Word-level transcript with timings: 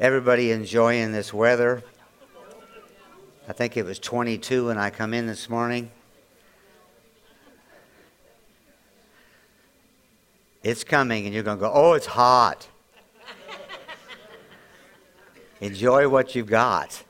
Everybody 0.00 0.52
enjoying 0.52 1.12
this 1.12 1.34
weather? 1.34 1.82
I 3.46 3.52
think 3.52 3.76
it 3.76 3.84
was 3.84 3.98
22 3.98 4.68
when 4.68 4.78
I 4.78 4.88
come 4.88 5.12
in 5.12 5.26
this 5.26 5.50
morning. 5.50 5.90
It's 10.62 10.82
coming, 10.82 11.26
and 11.26 11.34
you're 11.34 11.42
going 11.42 11.58
to 11.58 11.60
go, 11.60 11.70
oh, 11.70 11.92
it's 11.92 12.06
hot. 12.06 12.66
Enjoy 15.60 16.08
what 16.08 16.34
you've 16.34 16.46
got. 16.46 17.04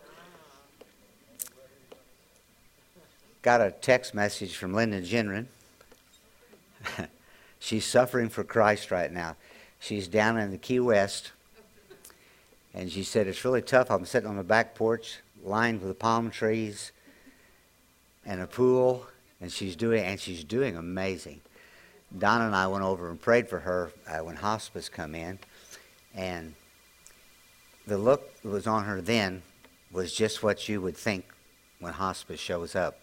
Got 3.43 3.61
a 3.61 3.71
text 3.71 4.13
message 4.13 4.57
from 4.57 4.75
Linda 4.75 5.01
Ginrin. 5.03 5.47
She's 7.61 7.85
suffering 7.85 8.29
for 8.29 8.43
Christ 8.43 8.91
right 8.91 9.13
now. 9.13 9.37
She's 9.79 10.09
down 10.09 10.37
in 10.37 10.51
the 10.51 10.59
Key 10.59 10.81
West 10.81 11.31
and 12.75 12.91
she 12.91 13.03
said, 13.03 13.27
It's 13.27 13.45
really 13.45 13.63
tough. 13.63 13.91
I'm 13.91 14.07
sitting 14.07 14.29
on 14.29 14.37
the 14.37 14.45
back 14.45 14.75
porch 14.75 15.19
lined 15.45 15.83
with 15.83 15.99
palm 15.99 16.31
trees 16.31 16.93
and 18.25 18.41
a 18.41 18.47
pool, 18.47 19.07
and 19.41 19.51
she's 19.51 19.77
doing, 19.77 20.05
and 20.05 20.19
she's 20.19 20.45
doing 20.45 20.77
amazing. 20.77 21.41
Donna 22.17 22.47
and 22.47 22.55
I 22.55 22.67
went 22.67 22.85
over 22.85 23.11
and 23.11 23.21
prayed 23.21 23.49
for 23.49 23.61
her 23.61 23.93
uh, 24.07 24.19
when 24.19 24.37
hospice 24.37 24.89
come 24.89 25.15
in, 25.15 25.39
and 26.15 26.55
the 27.87 27.99
look 27.99 28.41
that 28.43 28.49
was 28.49 28.67
on 28.67 28.85
her 28.85 29.01
then 29.01 29.43
was 29.91 30.15
just 30.15 30.43
what 30.43 30.69
you 30.69 30.81
would 30.81 30.97
think 30.97 31.25
when 31.81 31.93
hospice 31.93 32.41
shows 32.41 32.77
up. 32.77 32.99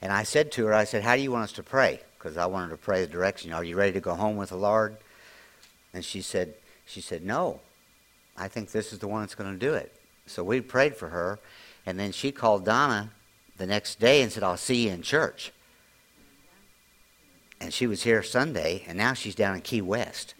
And 0.00 0.12
I 0.12 0.22
said 0.22 0.52
to 0.52 0.66
her, 0.66 0.74
I 0.74 0.84
said, 0.84 1.02
How 1.02 1.16
do 1.16 1.22
you 1.22 1.32
want 1.32 1.44
us 1.44 1.52
to 1.52 1.62
pray? 1.62 2.00
Because 2.18 2.36
I 2.36 2.46
wanted 2.46 2.70
to 2.70 2.76
pray 2.76 3.00
the 3.00 3.06
direction. 3.10 3.52
Are 3.52 3.64
you 3.64 3.76
ready 3.76 3.92
to 3.92 4.00
go 4.00 4.14
home 4.14 4.36
with 4.36 4.50
the 4.50 4.56
Lord? 4.56 4.96
And 5.92 6.04
she 6.04 6.20
said, 6.20 6.54
She 6.86 7.00
said, 7.00 7.24
No. 7.24 7.60
I 8.36 8.48
think 8.48 8.70
this 8.70 8.92
is 8.92 8.98
the 8.98 9.08
one 9.08 9.22
that's 9.22 9.34
going 9.34 9.52
to 9.52 9.58
do 9.58 9.74
it. 9.74 9.94
So 10.26 10.42
we 10.42 10.60
prayed 10.60 10.96
for 10.96 11.08
her, 11.08 11.38
and 11.86 11.98
then 11.98 12.12
she 12.12 12.32
called 12.32 12.64
Donna 12.64 13.10
the 13.56 13.66
next 13.66 14.00
day 14.00 14.22
and 14.22 14.32
said, 14.32 14.42
I'll 14.42 14.56
see 14.56 14.86
you 14.86 14.92
in 14.92 15.02
church. 15.02 15.52
And 17.60 17.72
she 17.72 17.86
was 17.86 18.02
here 18.02 18.22
Sunday, 18.22 18.84
and 18.86 18.98
now 18.98 19.12
she's 19.14 19.34
down 19.34 19.54
in 19.54 19.60
Key 19.60 19.82
West. 19.82 20.34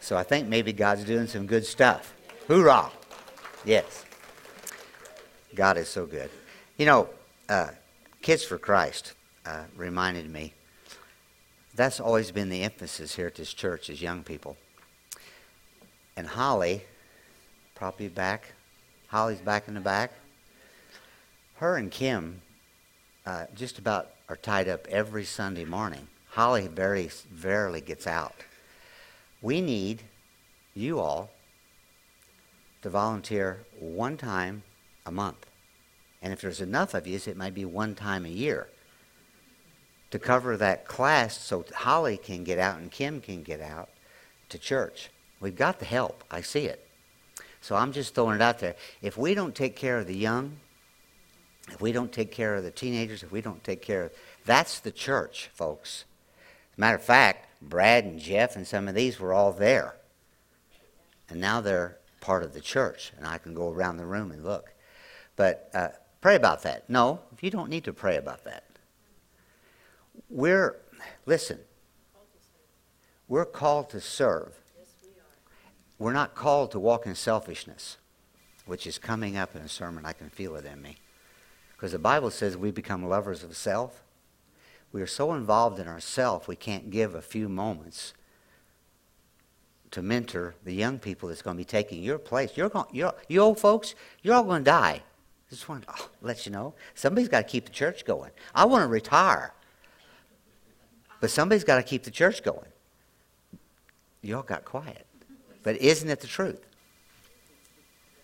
So 0.00 0.16
I 0.16 0.22
think 0.22 0.48
maybe 0.48 0.72
God's 0.72 1.04
doing 1.04 1.26
some 1.26 1.46
good 1.46 1.64
stuff. 1.64 2.14
Hoorah! 2.46 2.90
Yes. 3.64 4.04
God 5.54 5.76
is 5.76 5.88
so 5.88 6.06
good. 6.06 6.30
You 6.76 6.86
know, 6.86 7.08
uh, 7.48 7.68
Kids 8.22 8.44
for 8.44 8.58
Christ 8.58 9.14
uh, 9.46 9.64
reminded 9.76 10.30
me 10.30 10.52
that's 11.78 12.00
always 12.00 12.32
been 12.32 12.48
the 12.48 12.62
emphasis 12.62 13.14
here 13.14 13.28
at 13.28 13.36
this 13.36 13.54
church 13.54 13.88
is 13.88 14.02
young 14.02 14.24
people. 14.24 14.56
And 16.18 16.26
Holly, 16.26 16.82
probably 17.76 18.08
back. 18.08 18.52
Holly's 19.06 19.38
back 19.38 19.68
in 19.68 19.74
the 19.74 19.80
back. 19.80 20.10
Her 21.58 21.76
and 21.76 21.92
Kim 21.92 22.42
uh, 23.24 23.44
just 23.54 23.78
about 23.78 24.10
are 24.28 24.34
tied 24.34 24.66
up 24.66 24.88
every 24.88 25.24
Sunday 25.24 25.64
morning. 25.64 26.08
Holly 26.30 26.66
very 26.66 27.08
rarely 27.40 27.80
gets 27.80 28.08
out. 28.08 28.34
We 29.42 29.60
need 29.60 30.02
you 30.74 30.98
all 30.98 31.30
to 32.82 32.90
volunteer 32.90 33.60
one 33.78 34.16
time 34.16 34.64
a 35.06 35.12
month. 35.12 35.46
And 36.20 36.32
if 36.32 36.40
there's 36.40 36.60
enough 36.60 36.94
of 36.94 37.06
you, 37.06 37.20
it 37.24 37.36
might 37.36 37.54
be 37.54 37.64
one 37.64 37.94
time 37.94 38.26
a 38.26 38.28
year 38.28 38.66
to 40.10 40.18
cover 40.18 40.56
that 40.56 40.84
class 40.84 41.38
so 41.38 41.64
Holly 41.72 42.16
can 42.16 42.42
get 42.42 42.58
out 42.58 42.80
and 42.80 42.90
Kim 42.90 43.20
can 43.20 43.44
get 43.44 43.60
out 43.60 43.88
to 44.48 44.58
church. 44.58 45.10
We've 45.40 45.56
got 45.56 45.78
the 45.78 45.84
help. 45.84 46.24
I 46.30 46.40
see 46.40 46.66
it. 46.66 46.86
So 47.60 47.76
I'm 47.76 47.92
just 47.92 48.14
throwing 48.14 48.36
it 48.36 48.42
out 48.42 48.58
there. 48.58 48.76
If 49.02 49.16
we 49.16 49.34
don't 49.34 49.54
take 49.54 49.76
care 49.76 49.98
of 49.98 50.06
the 50.06 50.16
young, 50.16 50.56
if 51.70 51.80
we 51.80 51.92
don't 51.92 52.12
take 52.12 52.32
care 52.32 52.54
of 52.54 52.64
the 52.64 52.70
teenagers, 52.70 53.22
if 53.22 53.30
we 53.30 53.40
don't 53.40 53.62
take 53.62 53.82
care 53.82 54.04
of 54.04 54.12
that's 54.44 54.80
the 54.80 54.90
church, 54.90 55.50
folks. 55.52 56.06
Matter 56.78 56.96
of 56.96 57.02
fact, 57.02 57.48
Brad 57.60 58.04
and 58.04 58.18
Jeff 58.18 58.56
and 58.56 58.66
some 58.66 58.88
of 58.88 58.94
these 58.94 59.20
were 59.20 59.34
all 59.34 59.52
there. 59.52 59.96
And 61.28 61.40
now 61.40 61.60
they're 61.60 61.98
part 62.20 62.42
of 62.42 62.54
the 62.54 62.60
church, 62.60 63.12
and 63.18 63.26
I 63.26 63.36
can 63.36 63.52
go 63.52 63.70
around 63.70 63.98
the 63.98 64.06
room 64.06 64.30
and 64.30 64.42
look. 64.42 64.72
But 65.36 65.68
uh, 65.74 65.88
pray 66.22 66.36
about 66.36 66.62
that. 66.62 66.88
No, 66.88 67.20
you 67.40 67.50
don't 67.50 67.68
need 67.68 67.84
to 67.84 67.92
pray 67.92 68.16
about 68.16 68.44
that. 68.44 68.64
We're, 70.30 70.76
listen, 71.26 71.58
we're 73.28 73.44
called 73.44 73.90
to 73.90 74.00
serve. 74.00 74.54
We're 75.98 76.12
not 76.12 76.34
called 76.34 76.70
to 76.72 76.78
walk 76.78 77.06
in 77.06 77.14
selfishness, 77.14 77.96
which 78.66 78.86
is 78.86 78.98
coming 78.98 79.36
up 79.36 79.56
in 79.56 79.62
a 79.62 79.68
sermon. 79.68 80.04
I 80.04 80.12
can 80.12 80.30
feel 80.30 80.54
it 80.56 80.64
in 80.64 80.80
me. 80.80 80.96
Because 81.72 81.92
the 81.92 81.98
Bible 81.98 82.30
says 82.30 82.56
we 82.56 82.70
become 82.70 83.08
lovers 83.08 83.42
of 83.42 83.56
self. 83.56 84.02
We 84.92 85.02
are 85.02 85.06
so 85.06 85.34
involved 85.34 85.78
in 85.78 85.86
ourself, 85.86 86.48
we 86.48 86.56
can't 86.56 86.90
give 86.90 87.14
a 87.14 87.20
few 87.20 87.48
moments 87.48 88.14
to 89.90 90.02
mentor 90.02 90.54
the 90.64 90.72
young 90.72 90.98
people 90.98 91.28
that's 91.28 91.42
going 91.42 91.56
to 91.56 91.60
be 91.60 91.64
taking 91.64 92.02
your 92.02 92.18
place. 92.18 92.56
You're 92.56 92.68
going, 92.68 92.86
you're, 92.92 93.14
you 93.28 93.40
old 93.40 93.58
folks, 93.58 93.94
you're 94.22 94.34
all 94.34 94.44
going 94.44 94.64
to 94.64 94.70
die. 94.70 95.02
Just 95.50 95.68
want 95.68 95.86
to 95.86 95.94
oh, 95.98 96.08
let 96.20 96.44
you 96.44 96.52
know. 96.52 96.74
Somebody's 96.94 97.28
got 97.28 97.40
to 97.40 97.50
keep 97.50 97.64
the 97.64 97.72
church 97.72 98.04
going. 98.04 98.30
I 98.54 98.66
want 98.66 98.82
to 98.82 98.88
retire. 98.88 99.54
But 101.20 101.30
somebody's 101.30 101.64
got 101.64 101.76
to 101.76 101.82
keep 101.82 102.04
the 102.04 102.10
church 102.10 102.42
going. 102.42 102.68
You 104.20 104.36
all 104.36 104.42
got 104.42 104.64
quiet. 104.64 105.06
But 105.62 105.76
isn't 105.76 106.08
it 106.08 106.20
the 106.20 106.26
truth? 106.26 106.64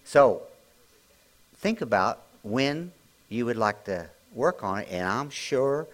So, 0.05 0.43
think 1.57 1.81
about 1.81 2.23
when 2.43 2.93
you 3.29 3.47
would 3.47 3.57
like 3.57 3.85
to 3.85 4.09
work 4.35 4.63
on 4.63 4.81
it, 4.81 4.89
and 4.91 5.07
I'm 5.07 5.31
sure 5.31 5.87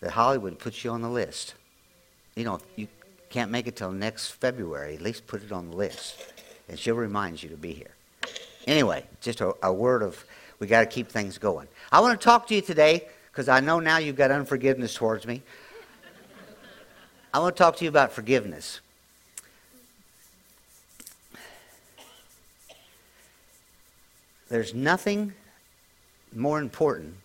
that 0.00 0.10
Holly 0.10 0.38
would 0.38 0.58
puts 0.58 0.84
you 0.84 0.90
on 0.90 1.02
the 1.02 1.08
list. 1.08 1.54
You 2.34 2.44
know, 2.44 2.60
you 2.76 2.88
can't 3.30 3.50
make 3.50 3.66
it 3.66 3.76
till 3.76 3.92
next 3.92 4.30
February, 4.30 4.94
at 4.94 5.02
least 5.02 5.26
put 5.26 5.42
it 5.42 5.52
on 5.52 5.70
the 5.70 5.76
list, 5.76 6.24
and 6.68 6.78
she'll 6.78 6.94
remind 6.94 7.42
you 7.42 7.48
to 7.50 7.56
be 7.56 7.72
here. 7.72 7.94
Anyway, 8.66 9.04
just 9.20 9.40
a, 9.40 9.54
a 9.62 9.72
word 9.72 10.02
of 10.02 10.24
we 10.58 10.66
got 10.66 10.80
to 10.80 10.86
keep 10.86 11.08
things 11.08 11.38
going. 11.38 11.68
I 11.92 12.00
want 12.00 12.20
to 12.20 12.24
talk 12.24 12.46
to 12.48 12.54
you 12.54 12.60
today 12.60 13.08
because 13.30 13.48
I 13.48 13.60
know 13.60 13.80
now 13.80 13.98
you've 13.98 14.16
got 14.16 14.30
unforgiveness 14.30 14.94
towards 14.94 15.26
me. 15.26 15.42
I 17.32 17.38
want 17.38 17.56
to 17.56 17.62
talk 17.62 17.76
to 17.76 17.84
you 17.84 17.90
about 17.90 18.12
forgiveness. 18.12 18.80
There's 24.48 24.74
nothing 24.74 25.34
more 26.34 26.58
important 26.58 27.16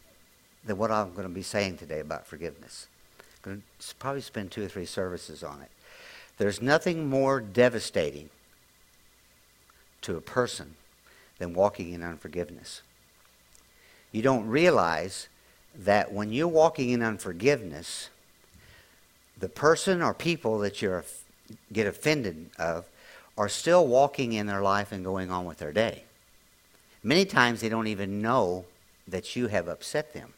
than 0.66 0.78
what 0.78 0.92
I'm 0.92 1.12
going 1.12 1.28
to 1.28 1.34
be 1.34 1.42
saying 1.42 1.78
today 1.78 2.00
about 2.00 2.28
forgiveness. 2.28 2.88
I'm 3.20 3.26
going 3.42 3.64
to 3.80 3.96
probably 3.96 4.22
spend 4.22 4.52
two 4.52 4.64
or 4.64 4.68
three 4.68 4.86
services 4.86 5.44
on 5.44 5.62
it. 5.62 5.70
There's 6.38 6.62
nothing 6.62 7.10
more 7.10 7.40
devastating 7.40 8.30
to 10.02 10.18
a 10.18 10.22
person 10.22 10.76
than 11.38 11.54
walking 11.54 11.94
in 11.94 12.04
unforgiveness. 12.04 12.82
You 14.12 14.22
don't 14.22 14.48
realize 14.48 15.28
that 15.76 16.12
when 16.12 16.32
you're 16.32 16.48
walking 16.48 16.90
in 16.90 17.02
unforgiveness, 17.02 18.10
the 19.38 19.50
person 19.50 20.02
or 20.02 20.14
people 20.14 20.60
that 20.60 20.82
you 20.82 21.02
get 21.72 21.88
offended 21.88 22.50
of 22.60 22.88
are 23.38 23.50
still 23.50 23.88
walking 23.88 24.34
in 24.34 24.46
their 24.46 24.62
life 24.62 24.92
and 24.92 25.04
going 25.04 25.32
on 25.32 25.46
with 25.46 25.58
their 25.58 25.72
day. 25.72 26.04
Many 27.04 27.26
times 27.26 27.62
they 27.62 27.70
don't 27.70 27.88
even 27.88 28.22
know 28.22 28.66
that 29.08 29.36
you 29.36 29.48
have 29.48 29.68
upset 29.68 30.14
them. 30.14 30.34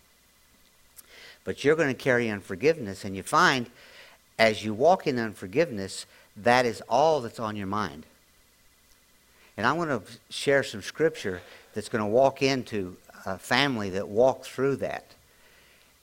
But 1.44 1.64
you're 1.64 1.76
going 1.76 1.90
to 1.90 1.94
carry 1.94 2.30
unforgiveness, 2.30 3.06
and 3.06 3.16
you 3.16 3.22
find 3.22 3.70
as 4.40 4.66
you 4.66 4.74
walk 4.74 5.08
in 5.08 5.20
unforgiveness, 5.20 6.06
that 6.36 6.66
is 6.66 6.82
all 6.90 7.22
that's 7.22 7.40
on 7.40 7.56
your 7.56 7.68
mind. 7.68 8.06
And 9.58 9.66
I 9.66 9.74
want 9.74 9.90
to 9.90 10.02
share 10.30 10.64
some 10.64 10.82
scripture 10.82 11.42
that's 11.74 11.88
going 11.88 12.04
to 12.04 12.10
walk 12.10 12.42
into 12.42 12.98
a 13.26 13.38
family 13.38 13.92
that 13.92 14.08
walked 14.08 14.46
through 14.46 14.78
that 14.78 15.06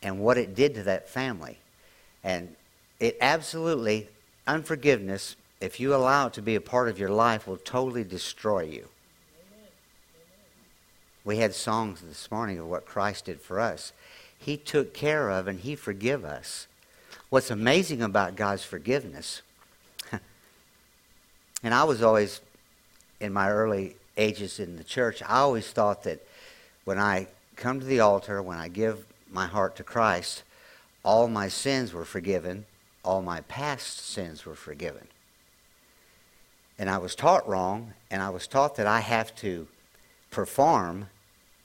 and 0.02 0.20
what 0.20 0.38
it 0.38 0.54
did 0.54 0.75
to 0.75 0.82
that 0.84 1.08
family. 1.08 1.58
And 2.25 2.54
it 2.98 3.19
absolutely, 3.20 4.08
unforgiveness, 4.46 5.36
if 5.60 5.78
you 5.78 5.94
allow 5.94 6.28
it 6.28 6.32
to 6.34 6.42
be 6.42 6.54
a 6.54 6.60
part 6.60 6.88
of 6.88 6.98
your 6.98 7.10
life, 7.10 7.46
will 7.46 7.58
totally 7.58 8.04
destroy 8.04 8.62
you. 8.62 8.88
We 11.24 11.36
had 11.36 11.54
songs 11.54 12.00
this 12.00 12.30
morning 12.30 12.58
of 12.58 12.66
what 12.66 12.84
Christ 12.84 13.26
did 13.26 13.40
for 13.40 13.60
us. 13.60 13.92
He 14.36 14.56
took 14.56 14.92
care 14.92 15.30
of 15.30 15.46
and 15.46 15.60
He 15.60 15.76
forgive 15.76 16.24
us. 16.24 16.66
What's 17.30 17.50
amazing 17.50 18.02
about 18.02 18.36
God's 18.36 18.64
forgiveness, 18.64 19.42
and 21.62 21.72
I 21.72 21.84
was 21.84 22.02
always, 22.02 22.40
in 23.20 23.32
my 23.32 23.50
early 23.50 23.96
ages 24.16 24.58
in 24.60 24.76
the 24.76 24.84
church, 24.84 25.22
I 25.22 25.38
always 25.38 25.70
thought 25.70 26.02
that 26.02 26.26
when 26.84 26.98
I 26.98 27.28
come 27.56 27.80
to 27.80 27.86
the 27.86 28.00
altar, 28.00 28.42
when 28.42 28.58
I 28.58 28.69
give 28.69 29.06
my 29.30 29.46
heart 29.46 29.76
to 29.76 29.84
Christ, 29.84 30.42
all 31.04 31.28
my 31.28 31.48
sins 31.48 31.92
were 31.92 32.04
forgiven, 32.04 32.66
all 33.04 33.22
my 33.22 33.40
past 33.42 33.98
sins 34.00 34.44
were 34.44 34.54
forgiven. 34.54 35.06
And 36.78 36.90
I 36.90 36.98
was 36.98 37.14
taught 37.14 37.48
wrong, 37.48 37.94
and 38.10 38.20
I 38.20 38.30
was 38.30 38.46
taught 38.46 38.76
that 38.76 38.86
I 38.86 39.00
have 39.00 39.34
to 39.36 39.69
perform 40.32 41.08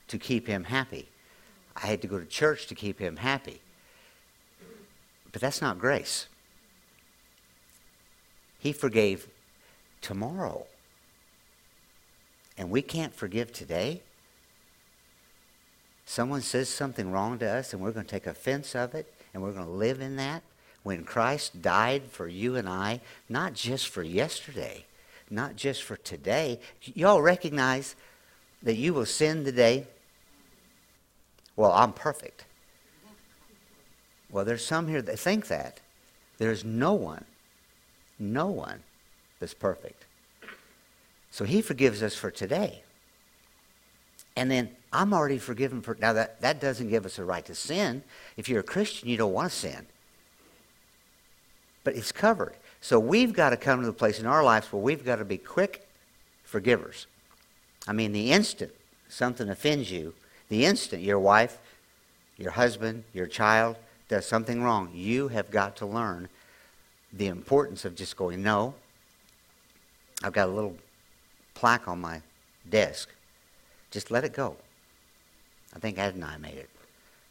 to 0.06 0.18
keep 0.18 0.46
him 0.46 0.64
happy. 0.64 1.08
I 1.74 1.86
had 1.86 2.00
to 2.02 2.08
go 2.08 2.18
to 2.18 2.24
church 2.24 2.68
to 2.68 2.74
keep 2.74 3.00
him 3.00 3.16
happy. 3.16 3.60
But 5.32 5.40
that's 5.40 5.60
not 5.60 5.78
grace. 5.78 6.26
He 8.58 8.72
forgave 8.72 9.28
tomorrow. 10.00 10.66
And 12.56 12.70
we 12.70 12.82
can't 12.82 13.14
forgive 13.14 13.52
today. 13.52 14.02
Someone 16.04 16.40
says 16.40 16.68
something 16.68 17.12
wrong 17.12 17.38
to 17.38 17.46
us, 17.46 17.72
and 17.72 17.82
we're 17.82 17.92
going 17.92 18.06
to 18.06 18.10
take 18.10 18.26
offense 18.26 18.74
of 18.74 18.94
it, 18.94 19.12
and 19.32 19.42
we're 19.42 19.52
going 19.52 19.66
to 19.66 19.70
live 19.70 20.00
in 20.00 20.16
that. 20.16 20.42
When 20.82 21.04
Christ 21.04 21.60
died 21.60 22.04
for 22.10 22.26
you 22.26 22.56
and 22.56 22.68
I, 22.68 23.00
not 23.28 23.52
just 23.52 23.88
for 23.88 24.02
yesterday, 24.02 24.86
not 25.30 25.56
just 25.56 25.82
for 25.82 25.96
today. 25.96 26.60
Y'all 26.82 27.20
recognize 27.20 27.94
that 28.62 28.74
you 28.74 28.94
will 28.94 29.06
sin 29.06 29.44
today? 29.44 29.86
Well, 31.56 31.72
I'm 31.72 31.92
perfect. 31.92 32.44
Well, 34.30 34.44
there's 34.44 34.64
some 34.64 34.88
here 34.88 35.02
that 35.02 35.18
think 35.18 35.48
that. 35.48 35.80
There's 36.38 36.64
no 36.64 36.92
one, 36.92 37.24
no 38.18 38.46
one 38.46 38.82
that's 39.40 39.54
perfect. 39.54 40.04
So 41.30 41.44
he 41.44 41.62
forgives 41.62 42.02
us 42.02 42.14
for 42.14 42.30
today. 42.30 42.82
And 44.36 44.50
then 44.50 44.70
I'm 44.92 45.12
already 45.12 45.38
forgiven 45.38 45.82
for 45.82 45.96
now 46.00 46.12
that, 46.12 46.40
that 46.40 46.60
doesn't 46.60 46.90
give 46.90 47.04
us 47.04 47.18
a 47.18 47.24
right 47.24 47.44
to 47.46 47.54
sin. 47.54 48.02
If 48.36 48.48
you're 48.48 48.60
a 48.60 48.64
Christian, 48.64 49.08
you 49.08 49.16
don't 49.16 49.32
want 49.32 49.50
to 49.50 49.56
sin. 49.56 49.86
But 51.82 51.96
it's 51.96 52.12
covered. 52.12 52.54
So 52.80 53.00
we've 53.00 53.32
got 53.32 53.50
to 53.50 53.56
come 53.56 53.80
to 53.80 53.86
the 53.86 53.92
place 53.92 54.20
in 54.20 54.26
our 54.26 54.44
lives 54.44 54.72
where 54.72 54.80
we've 54.80 55.04
got 55.04 55.16
to 55.16 55.24
be 55.24 55.38
quick 55.38 55.88
forgivers. 56.44 57.06
I 57.86 57.92
mean, 57.92 58.12
the 58.12 58.32
instant 58.32 58.72
something 59.08 59.48
offends 59.48 59.90
you, 59.90 60.14
the 60.48 60.64
instant 60.64 61.02
your 61.02 61.18
wife, 61.18 61.58
your 62.36 62.52
husband, 62.52 63.04
your 63.12 63.26
child 63.26 63.76
does 64.08 64.26
something 64.26 64.62
wrong, 64.62 64.90
you 64.94 65.28
have 65.28 65.50
got 65.50 65.76
to 65.76 65.86
learn 65.86 66.28
the 67.12 67.26
importance 67.26 67.84
of 67.84 67.94
just 67.94 68.16
going, 68.16 68.42
no. 68.42 68.74
I've 70.22 70.32
got 70.32 70.48
a 70.48 70.52
little 70.52 70.76
plaque 71.54 71.88
on 71.88 72.00
my 72.00 72.22
desk. 72.68 73.08
Just 73.90 74.10
let 74.10 74.24
it 74.24 74.32
go. 74.32 74.56
I 75.74 75.78
think 75.78 75.98
Ed 75.98 76.14
and 76.14 76.24
I 76.24 76.36
made 76.36 76.56
it. 76.56 76.68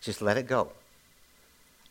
Just 0.02 0.22
let 0.22 0.38
it 0.38 0.48
go. 0.48 0.72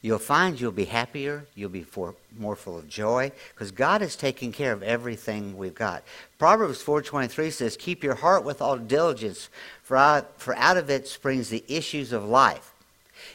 You'll 0.03 0.19
find 0.19 0.61
you'll 0.61 0.73
be 0.73 0.85
happier, 0.85 1.47
you'll 1.55 1.71
be 1.71 1.83
for, 1.83 2.15
more 2.39 2.55
full 2.55 2.79
of 2.79 2.89
joy, 2.89 3.33
because 3.55 3.71
God 3.71 4.03
is 4.03 4.15
taking 4.15 4.53
care 4.53 4.73
of 4.73 4.83
everything 4.83 5.57
we've 5.57 5.75
got. 5.75 6.05
Proverbs 6.39 6.83
4.23 6.83 7.53
says, 7.53 7.77
Keep 7.77 8.05
your 8.05 8.15
heart 8.15 8.45
with 8.45 8.61
all 8.61 8.77
diligence, 8.77 9.49
for 9.83 9.97
out, 9.97 10.41
for 10.41 10.55
out 10.57 10.77
of 10.77 10.91
it 10.91 11.09
springs 11.09 11.49
the 11.49 11.65
issues 11.67 12.13
of 12.13 12.25
life. 12.25 12.73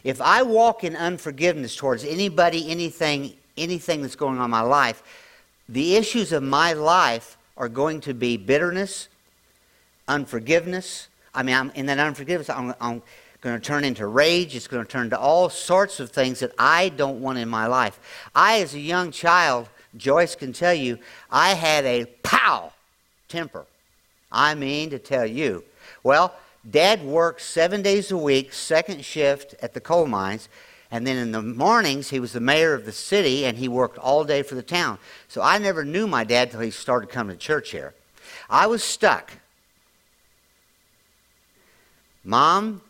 If 0.03 0.21
I 0.21 0.43
walk 0.43 0.83
in 0.83 0.95
unforgiveness 0.95 1.75
towards 1.75 2.03
anybody, 2.05 2.69
anything, 2.69 3.33
anything 3.57 4.01
that's 4.01 4.15
going 4.15 4.37
on 4.37 4.45
in 4.45 4.51
my 4.51 4.61
life, 4.61 5.03
the 5.67 5.95
issues 5.95 6.31
of 6.31 6.43
my 6.43 6.73
life 6.73 7.37
are 7.57 7.69
going 7.69 8.01
to 8.01 8.13
be 8.13 8.37
bitterness, 8.37 9.07
unforgiveness. 10.07 11.07
I 11.33 11.43
mean, 11.43 11.55
I'm, 11.55 11.71
in 11.71 11.85
that 11.87 11.99
unforgiveness, 11.99 12.49
I'm, 12.49 12.73
I'm 12.79 13.01
going 13.41 13.59
to 13.59 13.65
turn 13.65 13.83
into 13.83 14.05
rage. 14.05 14.55
It's 14.55 14.67
going 14.67 14.85
to 14.85 14.91
turn 14.91 15.09
to 15.09 15.19
all 15.19 15.49
sorts 15.49 15.99
of 15.99 16.11
things 16.11 16.39
that 16.39 16.51
I 16.57 16.89
don't 16.89 17.21
want 17.21 17.39
in 17.39 17.49
my 17.49 17.67
life. 17.67 17.99
I, 18.33 18.61
as 18.61 18.73
a 18.75 18.79
young 18.79 19.11
child, 19.11 19.67
Joyce 19.97 20.35
can 20.35 20.53
tell 20.53 20.73
you, 20.73 20.99
I 21.29 21.55
had 21.55 21.85
a 21.85 22.05
pow 22.23 22.71
temper. 23.27 23.65
I 24.31 24.55
mean 24.55 24.91
to 24.91 24.99
tell 24.99 25.25
you. 25.25 25.63
Well, 26.03 26.35
Dad 26.69 27.03
worked 27.03 27.41
seven 27.41 27.81
days 27.81 28.11
a 28.11 28.17
week, 28.17 28.53
second 28.53 29.03
shift 29.03 29.55
at 29.61 29.73
the 29.73 29.81
coal 29.81 30.05
mines. 30.05 30.47
And 30.91 31.07
then 31.07 31.17
in 31.17 31.31
the 31.31 31.41
mornings, 31.41 32.09
he 32.09 32.19
was 32.19 32.33
the 32.33 32.41
mayor 32.41 32.73
of 32.73 32.85
the 32.85 32.91
city 32.91 33.45
and 33.45 33.57
he 33.57 33.67
worked 33.67 33.97
all 33.97 34.23
day 34.23 34.43
for 34.43 34.55
the 34.55 34.61
town. 34.61 34.99
So 35.29 35.41
I 35.41 35.57
never 35.57 35.83
knew 35.85 36.05
my 36.05 36.23
dad 36.23 36.51
till 36.51 36.59
he 36.59 36.69
started 36.69 37.09
coming 37.09 37.35
to 37.35 37.41
church 37.41 37.71
here. 37.71 37.93
I 38.49 38.67
was 38.67 38.83
stuck. 38.83 39.31
Mom, 42.23 42.81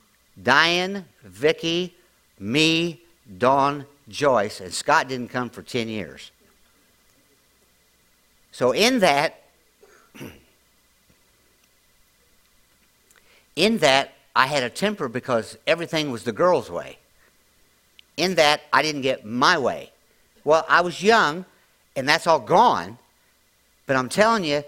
Diane, 0.41 1.05
Vicky, 1.23 1.95
me, 2.39 3.01
Dawn, 3.37 3.85
Joyce, 4.09 4.59
and 4.61 4.73
Scott 4.73 5.07
didn't 5.07 5.29
come 5.29 5.49
for 5.49 5.61
10 5.61 5.87
years. 5.87 6.31
So 8.51 8.71
in 8.71 8.99
that, 8.99 9.41
in 13.55 13.77
that, 13.79 14.13
I 14.35 14.47
had 14.47 14.63
a 14.63 14.69
temper 14.69 15.07
because 15.07 15.57
everything 15.67 16.11
was 16.11 16.23
the 16.23 16.31
girl's 16.31 16.71
way. 16.71 16.97
In 18.17 18.35
that, 18.35 18.61
I 18.71 18.81
didn't 18.81 19.01
get 19.01 19.25
my 19.25 19.57
way. 19.57 19.91
Well, 20.43 20.65
I 20.67 20.81
was 20.81 21.01
young, 21.03 21.45
and 21.95 22.07
that's 22.07 22.27
all 22.27 22.39
gone. 22.39 22.97
But 23.85 23.95
I'm 23.95 24.09
telling 24.09 24.43
you, 24.43 24.63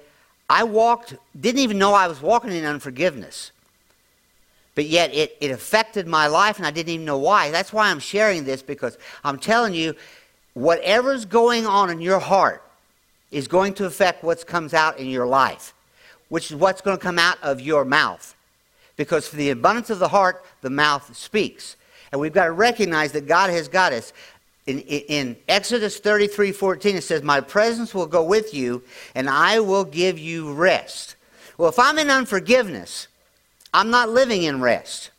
I 0.50 0.64
walked, 0.64 1.16
didn't 1.40 1.62
even 1.62 1.78
know 1.78 1.94
I 1.94 2.08
was 2.08 2.22
walking 2.22 2.52
in 2.52 2.66
unforgiveness 2.66 3.52
but 4.76 4.86
yet 4.86 5.14
it, 5.14 5.38
it 5.40 5.52
affected 5.52 6.08
my 6.08 6.28
life 6.28 6.58
and 6.58 6.66
I 6.66 6.72
didn't 6.72 6.94
even 6.94 7.06
know 7.06 7.18
why. 7.18 7.52
That's 7.52 7.72
why 7.72 7.90
I'm 7.90 8.00
sharing 8.00 8.44
this 8.44 8.62
because 8.62 8.98
I'm 9.24 9.38
telling 9.38 9.74
you, 9.74 9.96
whatever's 10.54 11.26
going 11.26 11.66
on 11.66 11.90
in 11.90 12.02
your 12.02 12.20
heart 12.20 12.64
is 13.32 13.48
going 13.48 13.74
to 13.76 13.86
affect 13.86 14.24
what 14.24 14.46
comes 14.46 14.74
out 14.74 14.98
in 15.00 15.08
your 15.08 15.26
life, 15.26 15.74
which 16.30 16.52
is 16.52 16.58
what's 16.58 16.82
going 16.82 16.98
to 16.98 17.04
come 17.04 17.20
out 17.20 17.38
of 17.42 17.62
your 17.62 17.86
mouth. 17.86 18.36
Because 18.96 19.28
for 19.28 19.36
the 19.36 19.50
abundance 19.50 19.90
of 19.90 20.00
the 20.00 20.08
heart, 20.08 20.46
the 20.62 20.70
mouth 20.70 21.16
speaks. 21.16 21.76
And 22.12 22.22
we've 22.22 22.34
got 22.34 22.46
to 22.46 22.52
recognize 22.52 23.12
that 23.14 23.28
God 23.28 23.50
has 23.50 23.68
got 23.68 23.92
us. 23.92 24.14
In, 24.66 24.80
in, 24.80 25.36
Exodus 25.50 26.00
33 26.00 26.52
14, 26.54 26.96
it 26.96 27.02
says, 27.02 27.22
My 27.22 27.42
presence 27.42 27.94
will 27.94 28.06
go 28.06 28.24
with 28.24 28.54
you, 28.54 28.84
and 29.14 29.30
I 29.30 29.60
will 29.60 29.84
give 29.84 30.18
you 30.18 30.54
rest. 30.54 31.16
Well, 31.58 31.70
if 31.70 31.78
I'm 31.78 32.00
in 32.00 32.10
unforgiveness, 32.10 33.08
I'm 33.74 33.90
not 33.90 34.10
living 34.10 34.44
in 34.44 34.62
rest. 34.62 35.10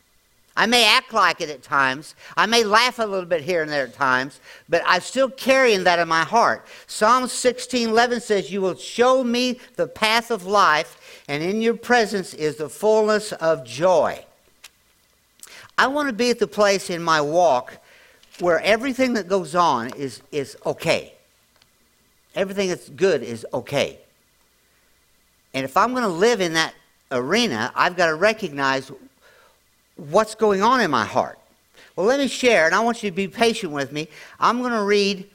I 0.57 0.65
may 0.67 0.85
act 0.85 1.11
like 1.13 1.41
it 1.41 1.49
at 1.49 1.63
times. 1.63 2.15
I 2.37 2.45
may 2.45 2.63
laugh 2.63 2.99
a 2.99 3.03
little 3.03 3.25
bit 3.25 3.41
here 3.41 3.61
and 3.61 3.69
there 3.69 3.83
at 3.83 3.93
times, 3.93 4.39
but 4.69 4.81
I'm 4.85 5.01
still 5.01 5.29
carrying 5.29 5.83
that 5.83 5.99
in 5.99 6.07
my 6.07 6.23
heart. 6.23 6.65
Psalm 6.87 7.27
16 7.27 7.89
11 7.89 8.21
says, 8.21 8.51
You 8.51 8.61
will 8.61 8.75
show 8.75 9.23
me 9.23 9.59
the 9.75 9.87
path 9.87 10.31
of 10.31 10.45
life, 10.45 11.23
and 11.27 11.43
in 11.43 11.61
your 11.61 11.75
presence 11.75 12.33
is 12.33 12.55
the 12.55 12.69
fullness 12.69 13.33
of 13.33 13.65
joy. 13.65 14.25
I 15.77 15.87
want 15.87 16.07
to 16.07 16.13
be 16.13 16.29
at 16.29 16.39
the 16.39 16.47
place 16.47 16.89
in 16.89 17.03
my 17.03 17.19
walk 17.19 17.77
where 18.39 18.61
everything 18.61 19.13
that 19.13 19.27
goes 19.27 19.55
on 19.55 19.89
is, 19.95 20.21
is 20.31 20.55
okay. 20.65 21.13
Everything 22.33 22.69
that's 22.69 22.89
good 22.89 23.23
is 23.23 23.45
okay. 23.53 23.99
And 25.53 25.65
if 25.65 25.75
I'm 25.75 25.91
going 25.91 26.03
to 26.03 26.09
live 26.09 26.39
in 26.39 26.53
that 26.53 26.73
arena, 27.15 27.71
I've 27.75 27.95
got 27.95 28.07
to 28.07 28.15
recognize 28.15 28.91
what's 29.95 30.35
going 30.35 30.61
on 30.61 30.81
in 30.81 30.91
my 30.91 31.05
heart. 31.05 31.39
Well, 31.95 32.05
let 32.05 32.19
me 32.19 32.27
share, 32.27 32.65
and 32.65 32.75
I 32.75 32.81
want 32.81 33.03
you 33.03 33.09
to 33.09 33.15
be 33.15 33.27
patient 33.27 33.71
with 33.71 33.91
me. 33.91 34.09
I'm 34.39 34.59
going 34.59 34.73
to 34.73 34.83
read 34.83 35.29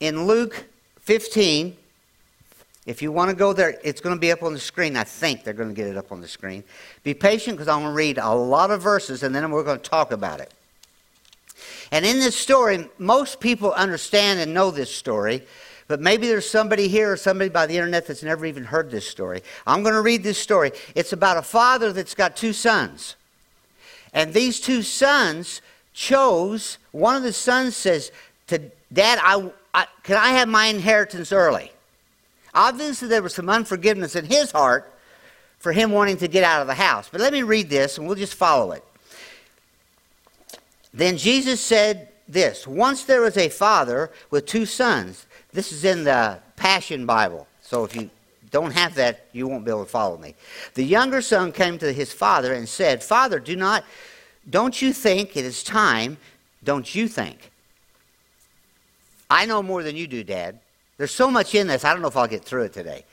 in 0.00 0.26
Luke 0.26 0.64
15. 1.00 1.76
If 2.86 3.00
you 3.00 3.12
want 3.12 3.30
to 3.30 3.36
go 3.36 3.52
there, 3.52 3.78
it's 3.82 4.00
going 4.00 4.16
to 4.16 4.20
be 4.20 4.32
up 4.32 4.42
on 4.42 4.52
the 4.52 4.60
screen. 4.60 4.96
I 4.96 5.04
think 5.04 5.44
they're 5.44 5.54
going 5.54 5.68
to 5.68 5.74
get 5.74 5.86
it 5.86 5.96
up 5.96 6.12
on 6.12 6.20
the 6.20 6.28
screen. 6.28 6.64
Be 7.02 7.14
patient 7.14 7.56
because 7.56 7.68
I'm 7.68 7.80
going 7.80 7.92
to 7.92 7.96
read 7.96 8.18
a 8.18 8.34
lot 8.34 8.70
of 8.70 8.82
verses 8.82 9.22
and 9.22 9.34
then 9.34 9.50
we're 9.50 9.62
going 9.62 9.78
to 9.78 9.90
talk 9.90 10.12
about 10.12 10.40
it. 10.40 10.52
And 11.90 12.04
in 12.04 12.18
this 12.18 12.36
story, 12.36 12.88
most 12.98 13.40
people 13.40 13.72
understand 13.72 14.40
and 14.40 14.52
know 14.52 14.70
this 14.70 14.94
story 14.94 15.44
but 15.86 16.00
maybe 16.00 16.26
there's 16.26 16.48
somebody 16.48 16.88
here 16.88 17.12
or 17.12 17.16
somebody 17.16 17.50
by 17.50 17.66
the 17.66 17.74
internet 17.74 18.06
that's 18.06 18.22
never 18.22 18.46
even 18.46 18.64
heard 18.64 18.90
this 18.90 19.06
story. 19.06 19.42
I'm 19.66 19.82
going 19.82 19.94
to 19.94 20.02
read 20.02 20.22
this 20.22 20.38
story. 20.38 20.72
It's 20.94 21.12
about 21.12 21.36
a 21.36 21.42
father 21.42 21.92
that's 21.92 22.14
got 22.14 22.36
two 22.36 22.52
sons. 22.52 23.16
And 24.12 24.32
these 24.32 24.60
two 24.60 24.82
sons 24.82 25.60
chose, 25.92 26.78
one 26.92 27.16
of 27.16 27.22
the 27.22 27.32
sons 27.32 27.76
says 27.76 28.12
to 28.46 28.70
Dad, 28.92 29.18
I, 29.22 29.50
I, 29.74 29.86
can 30.02 30.16
I 30.16 30.30
have 30.30 30.48
my 30.48 30.66
inheritance 30.66 31.32
early? 31.32 31.72
Obviously, 32.54 33.08
there 33.08 33.22
was 33.22 33.34
some 33.34 33.50
unforgiveness 33.50 34.14
in 34.14 34.24
his 34.24 34.52
heart 34.52 34.92
for 35.58 35.72
him 35.72 35.90
wanting 35.90 36.16
to 36.18 36.28
get 36.28 36.44
out 36.44 36.60
of 36.60 36.66
the 36.66 36.74
house. 36.74 37.08
But 37.10 37.20
let 37.20 37.32
me 37.32 37.42
read 37.42 37.68
this 37.68 37.98
and 37.98 38.06
we'll 38.06 38.16
just 38.16 38.34
follow 38.34 38.72
it. 38.72 38.84
Then 40.92 41.16
Jesus 41.16 41.60
said 41.60 42.08
this 42.28 42.66
Once 42.66 43.04
there 43.04 43.20
was 43.20 43.36
a 43.36 43.48
father 43.48 44.12
with 44.30 44.46
two 44.46 44.66
sons. 44.66 45.26
This 45.54 45.70
is 45.70 45.84
in 45.84 46.02
the 46.02 46.40
Passion 46.56 47.06
Bible. 47.06 47.46
So 47.62 47.84
if 47.84 47.94
you 47.94 48.10
don't 48.50 48.72
have 48.72 48.96
that, 48.96 49.26
you 49.32 49.46
won't 49.46 49.64
be 49.64 49.70
able 49.70 49.84
to 49.84 49.90
follow 49.90 50.18
me. 50.18 50.34
The 50.74 50.84
younger 50.84 51.22
son 51.22 51.52
came 51.52 51.78
to 51.78 51.92
his 51.92 52.12
father 52.12 52.52
and 52.52 52.68
said, 52.68 53.04
Father, 53.04 53.38
do 53.38 53.54
not, 53.54 53.84
don't 54.50 54.82
you 54.82 54.92
think 54.92 55.36
it 55.36 55.44
is 55.44 55.62
time? 55.62 56.18
Don't 56.64 56.92
you 56.92 57.06
think? 57.06 57.52
I 59.30 59.46
know 59.46 59.62
more 59.62 59.84
than 59.84 59.94
you 59.96 60.08
do, 60.08 60.24
Dad. 60.24 60.58
There's 60.98 61.14
so 61.14 61.30
much 61.30 61.54
in 61.54 61.68
this, 61.68 61.84
I 61.84 61.92
don't 61.92 62.02
know 62.02 62.08
if 62.08 62.16
I'll 62.16 62.26
get 62.26 62.44
through 62.44 62.64
it 62.64 62.72
today. 62.72 63.04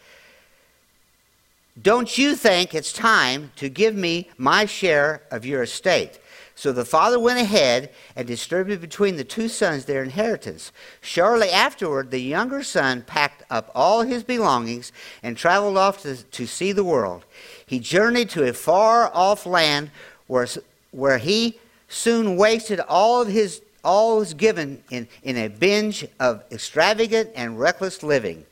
Don't 1.79 2.17
you 2.17 2.35
think 2.35 2.73
it's 2.73 2.91
time 2.91 3.51
to 3.57 3.69
give 3.69 3.95
me 3.95 4.29
my 4.37 4.65
share 4.65 5.21
of 5.29 5.45
your 5.45 5.61
estate? 5.61 6.19
So 6.55 6.71
the 6.71 6.85
father 6.85 7.19
went 7.19 7.39
ahead 7.39 7.91
and 8.15 8.27
distributed 8.27 8.81
between 8.81 9.15
the 9.15 9.23
two 9.23 9.47
sons 9.47 9.85
their 9.85 10.03
inheritance. 10.03 10.71
Shortly 11.01 11.49
afterward, 11.49 12.11
the 12.11 12.21
younger 12.21 12.61
son 12.63 13.01
packed 13.01 13.43
up 13.49 13.71
all 13.73 14.03
his 14.03 14.23
belongings 14.23 14.91
and 15.23 15.35
traveled 15.35 15.77
off 15.77 16.01
to, 16.03 16.23
to 16.23 16.45
see 16.45 16.71
the 16.71 16.83
world. 16.83 17.25
He 17.65 17.79
journeyed 17.79 18.29
to 18.31 18.47
a 18.47 18.53
far 18.53 19.09
off 19.13 19.45
land 19.45 19.91
where, 20.27 20.47
where 20.91 21.17
he 21.17 21.59
soon 21.87 22.37
wasted 22.37 22.79
all 22.81 23.21
of 23.21 23.27
his 23.27 23.61
all 23.83 24.17
was 24.17 24.33
given 24.33 24.83
in, 24.89 25.07
in 25.23 25.37
a 25.37 25.47
binge 25.47 26.05
of 26.19 26.43
extravagant 26.51 27.31
and 27.35 27.59
reckless 27.59 28.03
living. 28.03 28.45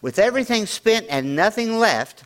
With 0.00 0.18
everything 0.18 0.66
spent 0.66 1.06
and 1.10 1.34
nothing 1.34 1.78
left, 1.78 2.22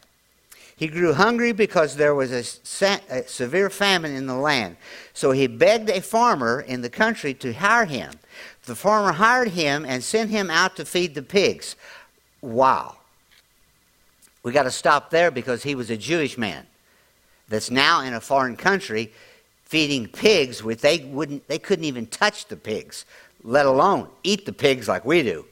he 0.77 0.89
grew 0.89 1.13
hungry 1.13 1.53
because 1.53 1.97
there 1.97 2.15
was 2.15 2.33
a, 2.33 2.87
a, 3.11 3.29
severe 3.29 3.71
famine 3.71 4.15
in 4.15 4.27
the 4.27 4.35
land. 4.35 4.77
So 5.13 5.31
he 5.31 5.47
begged 5.47 5.91
a 5.91 6.01
farmer 6.01 6.61
in 6.61 6.81
the 6.81 6.91
country 6.91 7.35
to 7.35 7.53
hire 7.53 7.85
him. 7.85 8.13
The 8.65 8.75
farmer 8.75 9.13
hired 9.13 9.49
him 9.49 9.85
and 9.85 10.03
sent 10.03 10.31
him 10.31 10.51
out 10.51 10.77
to 10.77 10.85
feed 10.85 11.15
the 11.15 11.23
pigs. 11.23 11.77
Wow. 12.41 12.97
We 14.43 14.53
got 14.53 14.65
to 14.65 14.71
stop 14.71 15.11
there 15.11 15.31
because 15.31 15.63
he 15.63 15.75
was 15.75 15.91
a 15.91 15.97
Jewish 15.97 16.37
man 16.37 16.67
that's 17.49 17.71
now 17.71 18.01
in 18.01 18.15
a 18.15 18.21
foreign 18.21 18.57
country 18.57 19.13
feeding 19.65 20.07
pigs 20.07 20.63
which 20.63 20.81
they 20.81 20.99
wouldn't 20.99 21.47
they 21.49 21.59
couldn't 21.59 21.85
even 21.85 22.07
touch 22.07 22.47
the 22.47 22.57
pigs, 22.57 23.05
let 23.43 23.67
alone 23.67 24.09
eat 24.23 24.47
the 24.47 24.53
pigs 24.53 24.89
like 24.89 25.05
we 25.05 25.23
do. 25.23 25.45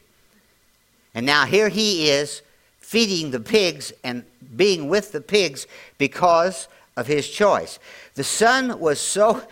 And 1.14 1.24
now 1.24 1.46
here 1.46 1.68
he 1.68 2.08
is 2.08 2.42
feeding 2.90 3.30
the 3.30 3.38
pigs 3.38 3.92
and 4.02 4.25
being 4.56 4.88
with 4.88 5.12
the 5.12 5.20
pigs 5.20 5.68
because 5.97 6.66
of 6.97 7.06
his 7.06 7.28
choice. 7.30 7.78
The 8.16 8.25
son 8.25 8.80
was 8.80 9.00
so, 9.00 9.44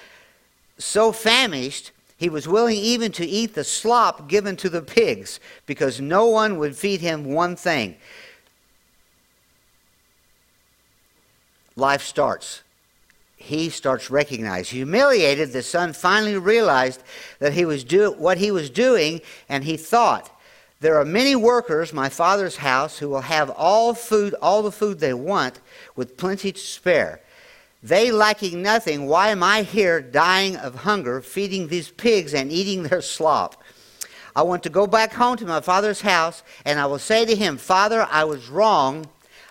so 0.77 1.13
famished, 1.13 1.93
he 2.17 2.29
was 2.29 2.49
willing 2.49 2.75
even 2.75 3.13
to 3.13 3.25
eat 3.25 3.55
the 3.55 3.63
slop 3.63 4.29
given 4.29 4.57
to 4.57 4.69
the 4.69 4.83
pigs 4.83 5.39
because 5.67 6.01
no 6.01 6.27
one 6.27 6.59
would 6.59 6.77
feed 6.77 7.01
him 7.01 7.27
one 7.27 7.55
thing. 7.55 7.95
Life 11.77 12.03
starts. 12.03 12.65
He 13.37 13.71
starts 13.71 14.11
recognizing. 14.11 14.79
Humiliated, 14.79 15.53
the 15.53 15.63
son 15.63 15.93
finally 15.93 16.37
realized 16.37 17.05
that 17.39 17.53
he 17.53 17.65
was 17.65 17.85
do- 17.85 18.17
what 18.19 18.39
he 18.39 18.51
was 18.51 18.69
doing, 18.69 19.21
and 19.49 19.63
he 19.63 19.77
thought, 19.77 20.29
there 20.81 20.99
are 20.99 21.05
many 21.05 21.35
workers, 21.35 21.93
my 21.93 22.09
father's 22.09 22.57
house, 22.57 22.99
who 22.99 23.09
will 23.09 23.23
have 23.23 23.51
all 23.51 23.95
food, 23.95 24.35
all 24.41 24.63
the 24.63 24.73
food 24.73 25.01
they 25.01 25.15
want, 25.15 25.61
with 25.97 26.17
plenty 26.17 26.53
to 26.53 26.61
spare. 26.61 27.21
They 27.83 28.11
lacking 28.11 28.63
nothing, 28.63 29.07
why 29.07 29.29
am 29.29 29.43
I 29.43 29.63
here 29.63 30.01
dying 30.01 30.57
of 30.57 30.75
hunger, 30.75 31.21
feeding 31.21 31.69
these 31.69 31.91
pigs 31.91 32.35
and 32.35 32.51
eating 32.51 32.83
their 32.85 33.03
slop? 33.03 33.63
I 34.35 34.43
want 34.43 34.63
to 34.65 34.71
go 34.71 34.87
back 34.87 35.13
home 35.13 35.37
to 35.39 35.47
my 35.47 35.61
father's 35.61 36.01
house, 36.01 36.43
and 36.65 36.79
I 36.79 36.87
will 36.87 36.99
say 36.99 37.25
to 37.25 37.35
him, 37.35 37.57
Father, 37.57 38.07
I 38.11 38.25
was 38.25 38.49
wrong 38.49 39.07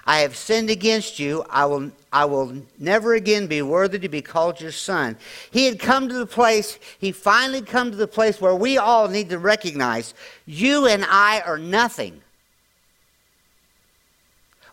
I 0.08 0.20
have 0.20 0.38
sinned 0.38 0.70
against 0.70 1.20
you. 1.20 1.44
I 1.50 1.66
will, 1.66 1.92
I 2.18 2.26
will 2.26 2.64
never 2.80 3.14
again 3.14 3.46
be 3.46 3.62
worthy 3.62 4.00
to 4.00 4.10
be 4.10 4.24
called 4.24 4.60
your 4.60 4.72
son. 4.72 5.18
He 5.52 5.66
had 5.66 5.78
come 5.78 6.10
to 6.10 6.16
the 6.16 6.26
place, 6.26 6.80
he 6.98 7.12
finally 7.12 7.62
come 7.62 7.92
to 7.92 7.96
the 7.96 8.08
place 8.08 8.42
where 8.42 8.56
we 8.56 8.80
all 8.80 9.08
need 9.08 9.30
to 9.30 9.38
recognize 9.38 10.16
you 10.48 10.88
and 10.88 11.06
I 11.06 11.42
are 11.42 11.60
nothing. 11.60 12.24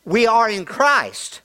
We 0.06 0.26
are 0.26 0.48
in 0.48 0.64
Christ. 0.64 1.42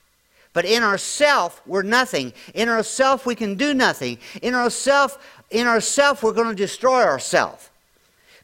But 0.54 0.64
in 0.64 0.82
ourself, 0.82 1.60
we're 1.66 1.82
nothing. 1.82 2.32
In 2.54 2.70
ourself, 2.70 3.26
we 3.26 3.34
can 3.34 3.56
do 3.56 3.74
nothing. 3.74 4.18
In 4.40 4.54
ourself, 4.54 5.18
in 5.50 5.66
ourself, 5.66 6.22
we're 6.22 6.32
going 6.32 6.48
to 6.48 6.54
destroy 6.54 7.02
ourselves. 7.02 7.68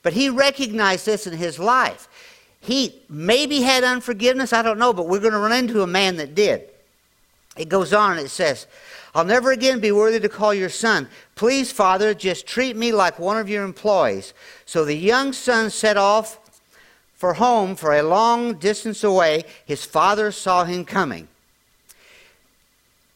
But 0.03 0.13
he 0.13 0.29
recognized 0.29 1.07
this 1.07 1.27
in 1.27 1.33
his 1.33 1.59
life. 1.59 2.07
He 2.61 3.01
maybe 3.09 3.63
had 3.63 3.83
unforgiveness, 3.83 4.53
I 4.53 4.61
don't 4.61 4.79
know, 4.79 4.93
but 4.93 5.09
we're 5.09 5.21
going 5.21 5.33
to 5.33 5.39
run 5.39 5.53
into 5.53 5.83
a 5.83 5.87
man 5.87 6.17
that 6.17 6.35
did. 6.35 6.69
It 7.57 7.69
goes 7.69 7.93
on 7.93 8.19
and 8.19 8.27
it 8.27 8.31
says, 8.31 8.67
I'll 9.15 9.25
never 9.25 9.53
again 9.53 9.81
be 9.81 9.93
worthy 9.93 10.21
to 10.21 10.29
call 10.29 10.53
your 10.53 10.69
son. 10.69 11.09
Please, 11.35 11.73
Father, 11.73 12.13
just 12.13 12.47
treat 12.47 12.77
me 12.77 12.93
like 12.93 13.19
one 13.19 13.39
of 13.39 13.49
your 13.49 13.65
employees. 13.65 14.35
So 14.67 14.85
the 14.85 14.95
young 14.95 15.33
son 15.33 15.71
set 15.71 15.97
off 15.97 16.39
for 17.15 17.35
home 17.35 17.77
for 17.77 17.95
a 17.95 18.03
long 18.03 18.55
distance 18.55 19.03
away. 19.03 19.45
His 19.65 19.85
father 19.85 20.31
saw 20.31 20.65
him 20.65 20.85
coming. 20.85 21.29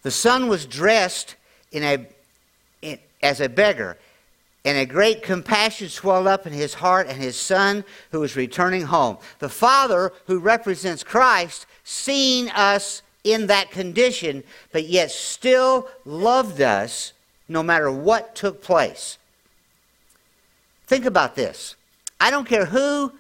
The 0.03 0.11
son 0.11 0.49
was 0.49 0.65
dressed 0.65 1.37
in 1.71 1.83
a, 1.83 2.07
in, 2.81 2.99
as 3.23 3.41
a 3.41 3.49
beggar 3.51 3.99
and 4.65 4.77
a 4.77 4.87
great 4.87 5.23
compassion 5.23 5.89
swelled 5.89 6.27
up 6.27 6.47
in 6.47 6.53
his 6.53 6.75
heart 6.75 7.09
and 7.09 7.21
his 7.21 7.37
son 7.37 7.85
who 8.11 8.21
was 8.21 8.37
returning 8.37 8.83
home. 8.83 9.17
The 9.39 9.49
Father, 9.49 10.13
who 10.27 10.39
represents 10.39 11.03
Christ, 11.03 11.67
seeing 11.83 12.51
us 12.51 13.03
in 13.25 13.47
that 13.49 13.71
condition, 13.71 14.43
but 14.73 14.85
yet 14.85 15.11
still 15.11 15.89
loved 16.05 16.61
us 16.61 17.13
no 17.49 17.63
matter 17.63 17.91
what 17.91 18.35
took 18.35 18.63
place. 18.63 19.19
Think 20.87 21.05
about 21.05 21.35
this. 21.35 21.77
I 22.21 22.31
don't 22.31 22.47
care 22.47 22.67
who 22.67 23.13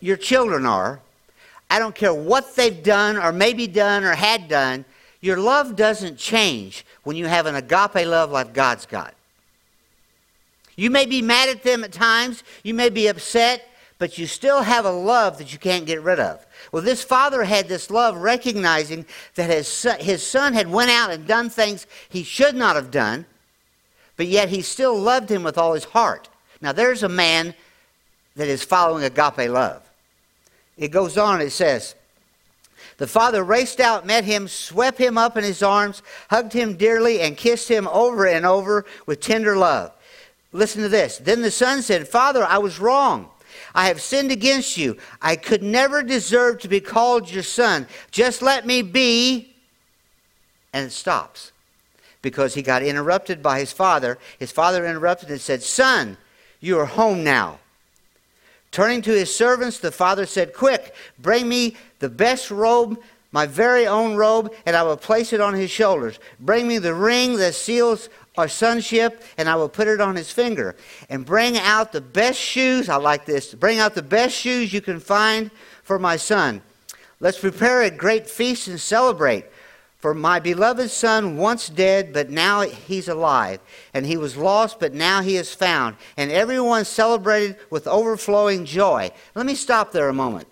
your 0.00 0.16
children 0.16 0.66
are, 0.66 1.00
I 1.70 1.78
don't 1.78 1.94
care 1.94 2.14
what 2.14 2.54
they've 2.56 2.82
done 2.82 3.16
or 3.16 3.32
maybe 3.32 3.66
done 3.66 4.04
or 4.04 4.14
had 4.14 4.48
done, 4.48 4.84
your 5.20 5.38
love 5.38 5.76
doesn't 5.76 6.18
change 6.18 6.84
when 7.02 7.16
you 7.16 7.26
have 7.26 7.46
an 7.46 7.54
agape 7.54 8.06
love 8.06 8.30
like 8.30 8.52
God's 8.52 8.84
got. 8.84 9.14
You 10.76 10.90
may 10.90 11.06
be 11.06 11.22
mad 11.22 11.48
at 11.48 11.62
them 11.62 11.84
at 11.84 11.92
times, 11.92 12.42
you 12.62 12.74
may 12.74 12.90
be 12.90 13.06
upset, 13.06 13.66
but 13.98 14.18
you 14.18 14.26
still 14.26 14.62
have 14.62 14.84
a 14.84 14.90
love 14.90 15.38
that 15.38 15.52
you 15.52 15.58
can't 15.58 15.86
get 15.86 16.02
rid 16.02 16.20
of. 16.20 16.43
Well, 16.72 16.82
this 16.82 17.02
father 17.04 17.44
had 17.44 17.68
this 17.68 17.90
love 17.90 18.16
recognizing 18.16 19.06
that 19.34 19.50
his 19.50 19.68
son, 19.68 20.00
his 20.00 20.26
son 20.26 20.52
had 20.52 20.70
went 20.70 20.90
out 20.90 21.10
and 21.10 21.26
done 21.26 21.50
things 21.50 21.86
he 22.08 22.22
should 22.22 22.54
not 22.54 22.76
have 22.76 22.90
done, 22.90 23.26
but 24.16 24.26
yet 24.26 24.48
he 24.48 24.62
still 24.62 24.98
loved 24.98 25.30
him 25.30 25.42
with 25.42 25.58
all 25.58 25.74
his 25.74 25.84
heart. 25.84 26.28
Now, 26.60 26.72
there's 26.72 27.02
a 27.02 27.08
man 27.08 27.54
that 28.36 28.48
is 28.48 28.62
following 28.62 29.04
agape 29.04 29.50
love. 29.50 29.82
It 30.76 30.88
goes 30.88 31.16
on, 31.18 31.40
it 31.40 31.50
says, 31.50 31.94
the 32.96 33.06
father 33.06 33.42
raced 33.42 33.80
out, 33.80 34.06
met 34.06 34.24
him, 34.24 34.46
swept 34.46 34.98
him 34.98 35.18
up 35.18 35.36
in 35.36 35.44
his 35.44 35.62
arms, 35.62 36.02
hugged 36.30 36.52
him 36.52 36.76
dearly, 36.76 37.20
and 37.20 37.36
kissed 37.36 37.68
him 37.68 37.88
over 37.88 38.26
and 38.26 38.46
over 38.46 38.84
with 39.06 39.20
tender 39.20 39.56
love. 39.56 39.92
Listen 40.52 40.82
to 40.82 40.88
this. 40.88 41.18
Then 41.18 41.42
the 41.42 41.50
son 41.50 41.82
said, 41.82 42.06
Father, 42.06 42.44
I 42.44 42.58
was 42.58 42.78
wrong. 42.78 43.30
I 43.74 43.88
have 43.88 44.00
sinned 44.00 44.30
against 44.30 44.76
you. 44.76 44.96
I 45.20 45.36
could 45.36 45.62
never 45.62 46.02
deserve 46.02 46.60
to 46.60 46.68
be 46.68 46.80
called 46.80 47.30
your 47.30 47.42
son. 47.42 47.86
Just 48.10 48.42
let 48.42 48.66
me 48.66 48.82
be. 48.82 49.54
And 50.72 50.86
it 50.86 50.92
stops 50.92 51.52
because 52.22 52.54
he 52.54 52.62
got 52.62 52.82
interrupted 52.82 53.42
by 53.42 53.60
his 53.60 53.72
father. 53.72 54.18
His 54.38 54.50
father 54.50 54.86
interrupted 54.86 55.30
and 55.30 55.40
said, 55.40 55.62
Son, 55.62 56.16
you 56.60 56.78
are 56.78 56.86
home 56.86 57.22
now. 57.22 57.58
Turning 58.70 59.02
to 59.02 59.12
his 59.12 59.32
servants, 59.32 59.78
the 59.78 59.92
father 59.92 60.26
said, 60.26 60.52
Quick, 60.52 60.94
bring 61.18 61.48
me 61.48 61.76
the 62.00 62.08
best 62.08 62.50
robe, 62.50 62.98
my 63.30 63.46
very 63.46 63.86
own 63.86 64.16
robe, 64.16 64.52
and 64.66 64.74
I 64.74 64.82
will 64.82 64.96
place 64.96 65.32
it 65.32 65.40
on 65.40 65.54
his 65.54 65.70
shoulders. 65.70 66.18
Bring 66.40 66.66
me 66.66 66.78
the 66.78 66.94
ring 66.94 67.36
that 67.36 67.54
seals 67.54 68.08
our 68.36 68.48
sonship, 68.48 69.22
and 69.38 69.48
I 69.48 69.54
will 69.54 69.68
put 69.68 69.88
it 69.88 70.00
on 70.00 70.16
his 70.16 70.30
finger. 70.30 70.76
And 71.08 71.24
bring 71.24 71.56
out 71.56 71.92
the 71.92 72.00
best 72.00 72.38
shoes. 72.38 72.88
I 72.88 72.96
like 72.96 73.24
this. 73.26 73.54
Bring 73.54 73.78
out 73.78 73.94
the 73.94 74.02
best 74.02 74.34
shoes 74.34 74.72
you 74.72 74.80
can 74.80 75.00
find 75.00 75.50
for 75.82 75.98
my 75.98 76.16
son. 76.16 76.62
Let's 77.20 77.38
prepare 77.38 77.82
a 77.82 77.90
great 77.90 78.28
feast 78.28 78.68
and 78.68 78.80
celebrate. 78.80 79.46
For 79.98 80.12
my 80.12 80.38
beloved 80.38 80.90
son, 80.90 81.38
once 81.38 81.70
dead, 81.70 82.12
but 82.12 82.28
now 82.28 82.60
he's 82.60 83.08
alive. 83.08 83.60
And 83.94 84.04
he 84.04 84.18
was 84.18 84.36
lost, 84.36 84.78
but 84.78 84.92
now 84.92 85.22
he 85.22 85.36
is 85.36 85.54
found. 85.54 85.96
And 86.18 86.30
everyone 86.30 86.84
celebrated 86.84 87.56
with 87.70 87.86
overflowing 87.86 88.66
joy. 88.66 89.12
Let 89.34 89.46
me 89.46 89.54
stop 89.54 89.92
there 89.92 90.10
a 90.10 90.12
moment. 90.12 90.46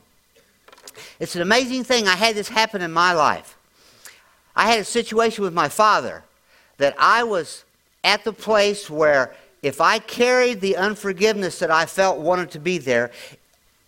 It's 1.20 1.36
an 1.36 1.42
amazing 1.42 1.84
thing. 1.84 2.08
I 2.08 2.16
had 2.16 2.34
this 2.34 2.48
happen 2.48 2.80
in 2.80 2.92
my 2.92 3.12
life. 3.12 3.58
I 4.56 4.70
had 4.70 4.78
a 4.78 4.84
situation 4.84 5.44
with 5.44 5.52
my 5.52 5.68
father 5.68 6.24
that 6.78 6.94
I 6.98 7.22
was 7.22 7.64
at 8.04 8.24
the 8.24 8.32
place 8.32 8.90
where 8.90 9.34
if 9.62 9.80
I 9.80 9.98
carried 9.98 10.60
the 10.60 10.76
unforgiveness 10.76 11.60
that 11.60 11.70
I 11.70 11.86
felt 11.86 12.18
wanted 12.18 12.50
to 12.52 12.58
be 12.58 12.78
there, 12.78 13.12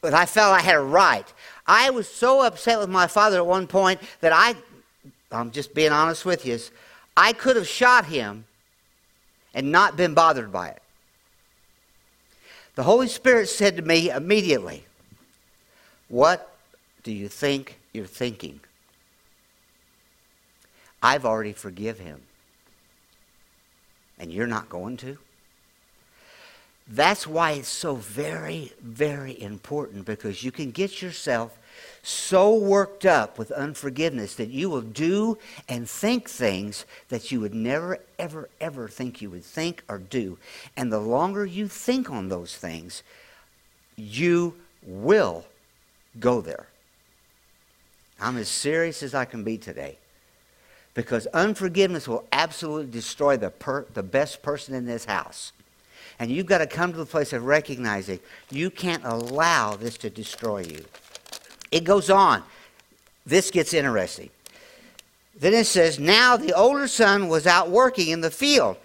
but 0.00 0.14
I 0.14 0.26
felt 0.26 0.54
I 0.54 0.60
had 0.60 0.76
a 0.76 0.80
right. 0.80 1.26
I 1.66 1.90
was 1.90 2.08
so 2.08 2.42
upset 2.42 2.78
with 2.78 2.88
my 2.88 3.06
father 3.06 3.38
at 3.38 3.46
one 3.46 3.66
point 3.66 4.00
that 4.20 4.32
I, 4.32 4.54
I'm 5.32 5.50
just 5.50 5.74
being 5.74 5.92
honest 5.92 6.24
with 6.24 6.46
you, 6.46 6.58
I 7.16 7.32
could 7.32 7.56
have 7.56 7.66
shot 7.66 8.06
him 8.06 8.44
and 9.52 9.72
not 9.72 9.96
been 9.96 10.14
bothered 10.14 10.52
by 10.52 10.68
it. 10.68 10.82
The 12.74 12.82
Holy 12.82 13.08
Spirit 13.08 13.48
said 13.48 13.76
to 13.76 13.82
me 13.82 14.10
immediately, 14.10 14.84
What 16.08 16.56
do 17.02 17.12
you 17.12 17.28
think 17.28 17.78
you're 17.92 18.06
thinking? 18.06 18.60
I've 21.02 21.24
already 21.24 21.52
forgive 21.52 21.98
him. 21.98 22.22
And 24.18 24.32
you're 24.32 24.46
not 24.46 24.68
going 24.68 24.96
to? 24.98 25.18
That's 26.86 27.26
why 27.26 27.52
it's 27.52 27.68
so 27.68 27.94
very, 27.96 28.72
very 28.82 29.40
important 29.40 30.04
because 30.04 30.44
you 30.44 30.52
can 30.52 30.70
get 30.70 31.00
yourself 31.00 31.58
so 32.02 32.54
worked 32.54 33.06
up 33.06 33.38
with 33.38 33.50
unforgiveness 33.50 34.34
that 34.34 34.50
you 34.50 34.68
will 34.68 34.82
do 34.82 35.38
and 35.68 35.88
think 35.88 36.28
things 36.28 36.84
that 37.08 37.32
you 37.32 37.40
would 37.40 37.54
never, 37.54 37.98
ever, 38.18 38.50
ever 38.60 38.86
think 38.88 39.22
you 39.22 39.30
would 39.30 39.44
think 39.44 39.82
or 39.88 39.98
do. 39.98 40.38
And 40.76 40.92
the 40.92 41.00
longer 41.00 41.46
you 41.46 41.68
think 41.68 42.10
on 42.10 42.28
those 42.28 42.54
things, 42.54 43.02
you 43.96 44.54
will 44.82 45.46
go 46.20 46.42
there. 46.42 46.66
I'm 48.20 48.36
as 48.36 48.48
serious 48.48 49.02
as 49.02 49.14
I 49.14 49.24
can 49.24 49.42
be 49.42 49.56
today. 49.58 49.98
Because 50.94 51.26
unforgiveness 51.28 52.06
will 52.06 52.26
absolutely 52.32 52.90
destroy 52.90 53.36
the, 53.36 53.50
per, 53.50 53.86
the 53.94 54.02
best 54.02 54.42
person 54.42 54.74
in 54.74 54.86
this 54.86 55.04
house. 55.04 55.52
And 56.18 56.30
you've 56.30 56.46
got 56.46 56.58
to 56.58 56.66
come 56.66 56.92
to 56.92 56.98
the 56.98 57.06
place 57.06 57.32
of 57.32 57.44
recognizing 57.44 58.20
you 58.50 58.70
can't 58.70 59.04
allow 59.04 59.74
this 59.74 59.98
to 59.98 60.10
destroy 60.10 60.62
you. 60.62 60.84
It 61.72 61.82
goes 61.82 62.08
on. 62.08 62.42
This 63.26 63.50
gets 63.50 63.74
interesting. 63.74 64.30
Then 65.36 65.54
it 65.54 65.66
says, 65.66 65.98
Now 65.98 66.36
the 66.36 66.52
older 66.52 66.86
son 66.86 67.28
was 67.28 67.46
out 67.46 67.70
working 67.70 68.08
in 68.08 68.20
the 68.20 68.30
field 68.30 68.76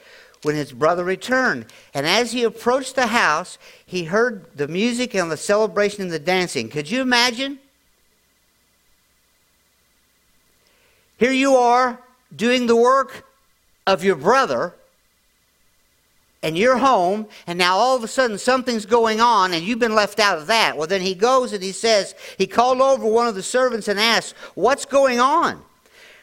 when 0.42 0.56
his 0.56 0.72
brother 0.72 1.04
returned. 1.04 1.66
And 1.94 2.08
as 2.08 2.32
he 2.32 2.44
approached 2.44 2.96
the 2.96 3.08
house, 3.08 3.58
he 3.86 4.06
heard 4.06 4.46
the 4.56 4.68
music 4.68 5.14
and 5.14 5.32
the 5.32 5.38
celebration 5.38 6.02
and 6.04 6.12
the 6.12 6.20
dancing. 6.20 6.70
Could 6.70 6.90
you 6.90 7.02
imagine? 7.02 7.60
Here 11.20 11.34
you 11.34 11.58
are 11.58 12.00
doing 12.34 12.66
the 12.66 12.78
work 12.78 13.26
of 13.86 14.06
your 14.06 14.16
brother, 14.16 14.74
and 16.42 16.58
you're 16.58 16.78
home, 16.78 17.28
and 17.46 17.60
now 17.60 17.76
all 17.76 17.98
of 17.98 18.04
a 18.04 18.08
sudden 18.08 18.38
something's 18.38 18.86
going 18.86 19.20
on, 19.20 19.54
and 19.54 19.62
you've 19.62 19.80
been 19.80 19.96
left 19.96 20.20
out 20.20 20.38
of 20.38 20.48
that. 20.48 20.78
Well, 20.78 20.88
then 20.88 21.02
he 21.02 21.14
goes 21.14 21.52
and 21.52 21.62
he 21.62 21.74
says, 21.74 22.16
he 22.38 22.48
called 22.48 22.80
over 22.80 23.06
one 23.06 23.28
of 23.28 23.36
the 23.36 23.44
servants 23.44 23.90
and 23.90 24.00
asked, 24.00 24.34
What's 24.56 24.86
going 24.86 25.20
on? 25.20 25.62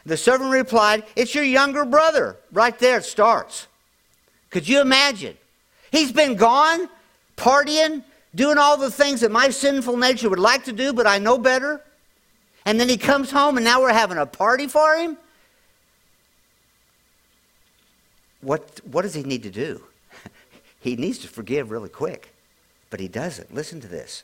The 0.07 0.17
servant 0.17 0.51
replied, 0.51 1.05
It's 1.15 1.35
your 1.35 1.45
younger 1.45 1.85
brother. 1.85 2.37
Right 2.51 2.79
there 2.79 2.99
it 2.99 3.05
starts. 3.05 3.67
Could 4.49 4.67
you 4.67 4.81
imagine? 4.81 5.37
He's 5.91 6.13
been 6.13 6.37
gone, 6.37 6.89
partying, 7.37 8.03
doing 8.35 8.57
all 8.57 8.79
the 8.79 8.91
things 8.91 9.21
that 9.21 9.31
my 9.31 9.51
sinful 9.51 9.99
nature 9.99 10.31
would 10.31 10.39
like 10.39 10.65
to 10.65 10.73
do, 10.73 10.95
but 10.95 11.07
I 11.07 11.19
know 11.19 11.37
better. 11.37 11.83
And 12.67 12.81
then 12.81 12.89
he 12.89 12.97
comes 12.97 13.31
home, 13.31 13.57
and 13.57 13.65
now 13.65 13.81
we're 13.81 13.93
having 13.93 14.19
a 14.19 14.27
party 14.27 14.67
for 14.67 14.97
him? 14.97 15.17
What, 18.41 18.81
what 18.85 19.03
does 19.03 19.15
he 19.15 19.23
need 19.23 19.45
to 19.45 19.51
do? 19.51 19.83
He 20.79 20.95
needs 20.95 21.19
to 21.21 21.29
forgive 21.29 21.73
really 21.73 21.89
quick, 21.89 22.33
but 22.91 23.01
he 23.01 23.09
doesn't. 23.09 23.53
Listen 23.53 23.81
to 23.81 23.89
this. 23.89 24.23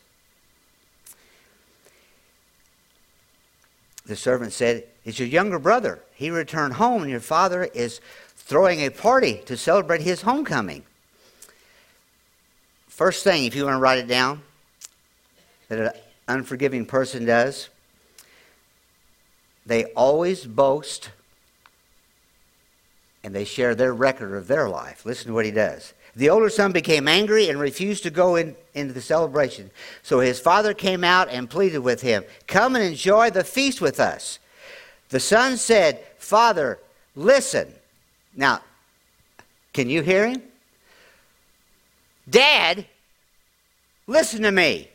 The 4.07 4.15
servant 4.15 4.53
said, 4.53 4.85
It's 5.05 5.19
your 5.19 5.27
younger 5.27 5.59
brother. 5.59 6.01
He 6.15 6.31
returned 6.31 6.75
home, 6.75 7.03
and 7.03 7.11
your 7.11 7.19
father 7.19 7.65
is 7.65 8.01
throwing 8.37 8.79
a 8.81 8.91
party 8.91 9.43
to 9.47 9.57
celebrate 9.57 10.03
his 10.03 10.23
homecoming. 10.23 10.85
First 12.87 13.25
thing, 13.25 13.45
if 13.45 13.57
you 13.57 13.65
want 13.65 13.75
to 13.75 13.81
write 13.81 13.99
it 13.99 14.07
down, 14.07 14.43
that 15.69 15.81
an 15.81 16.01
unforgiving 16.29 16.87
person 16.87 17.25
does, 17.25 17.71
they 19.65 19.85
always 19.95 20.45
boast 20.45 21.11
and 23.25 23.35
they 23.35 23.45
share 23.45 23.75
their 23.75 23.95
record 23.95 24.35
of 24.35 24.49
their 24.49 24.69
life. 24.69 25.07
Listen 25.07 25.29
to 25.29 25.35
what 25.35 25.45
he 25.45 25.51
does. 25.51 25.95
The 26.15 26.29
older 26.29 26.51
son 26.51 26.73
became 26.73 27.09
angry 27.09 27.49
and 27.49 27.59
refused 27.59 28.03
to 28.03 28.11
go 28.11 28.37
in, 28.37 28.55
into 28.75 28.93
the 28.93 29.01
celebration. 29.01 29.71
So 30.03 30.21
his 30.21 30.41
father 30.41 30.75
came 30.75 31.05
out 31.05 31.29
and 31.31 31.49
pleaded 31.49 31.79
with 31.79 32.03
him, 32.03 32.25
Come 32.47 32.77
and 32.77 32.85
enjoy 32.85 33.31
the 33.31 33.45
feast 33.45 33.81
with 33.81 33.99
us. 33.99 34.39
The 35.09 35.21
son 35.21 35.57
said, 35.57 36.05
Father, 36.19 36.79
listen. 37.15 37.73
Now, 38.35 38.61
can 39.73 39.89
you 39.89 40.03
hear 40.03 40.27
him? 40.27 40.43
Dad, 42.29 42.87
listen 44.07 44.43
to 44.43 44.53
me. 44.53 44.89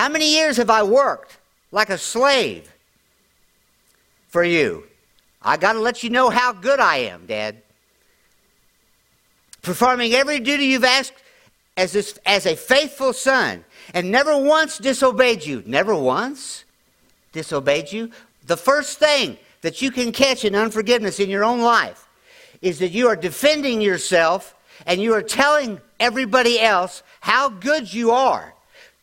How 0.00 0.08
many 0.08 0.32
years 0.32 0.56
have 0.56 0.70
I 0.70 0.82
worked 0.82 1.36
like 1.72 1.90
a 1.90 1.98
slave 1.98 2.72
for 4.28 4.42
you? 4.42 4.84
I 5.42 5.58
got 5.58 5.74
to 5.74 5.78
let 5.78 6.02
you 6.02 6.08
know 6.08 6.30
how 6.30 6.54
good 6.54 6.80
I 6.80 6.96
am, 7.12 7.26
Dad. 7.26 7.60
Performing 9.60 10.14
every 10.14 10.40
duty 10.40 10.64
you've 10.64 10.84
asked 10.84 11.12
as, 11.76 11.92
this, 11.92 12.18
as 12.24 12.46
a 12.46 12.56
faithful 12.56 13.12
son, 13.12 13.62
and 13.92 14.10
never 14.10 14.42
once 14.42 14.78
disobeyed 14.78 15.44
you. 15.44 15.62
Never 15.66 15.94
once 15.94 16.64
disobeyed 17.32 17.92
you. 17.92 18.10
The 18.46 18.56
first 18.56 18.98
thing 18.98 19.36
that 19.60 19.82
you 19.82 19.90
can 19.90 20.12
catch 20.12 20.46
in 20.46 20.54
unforgiveness 20.54 21.20
in 21.20 21.28
your 21.28 21.44
own 21.44 21.60
life 21.60 22.08
is 22.62 22.78
that 22.78 22.92
you 22.92 23.08
are 23.08 23.16
defending 23.16 23.82
yourself 23.82 24.54
and 24.86 25.02
you 25.02 25.12
are 25.12 25.20
telling 25.20 25.78
everybody 25.98 26.58
else 26.58 27.02
how 27.20 27.50
good 27.50 27.92
you 27.92 28.12
are 28.12 28.54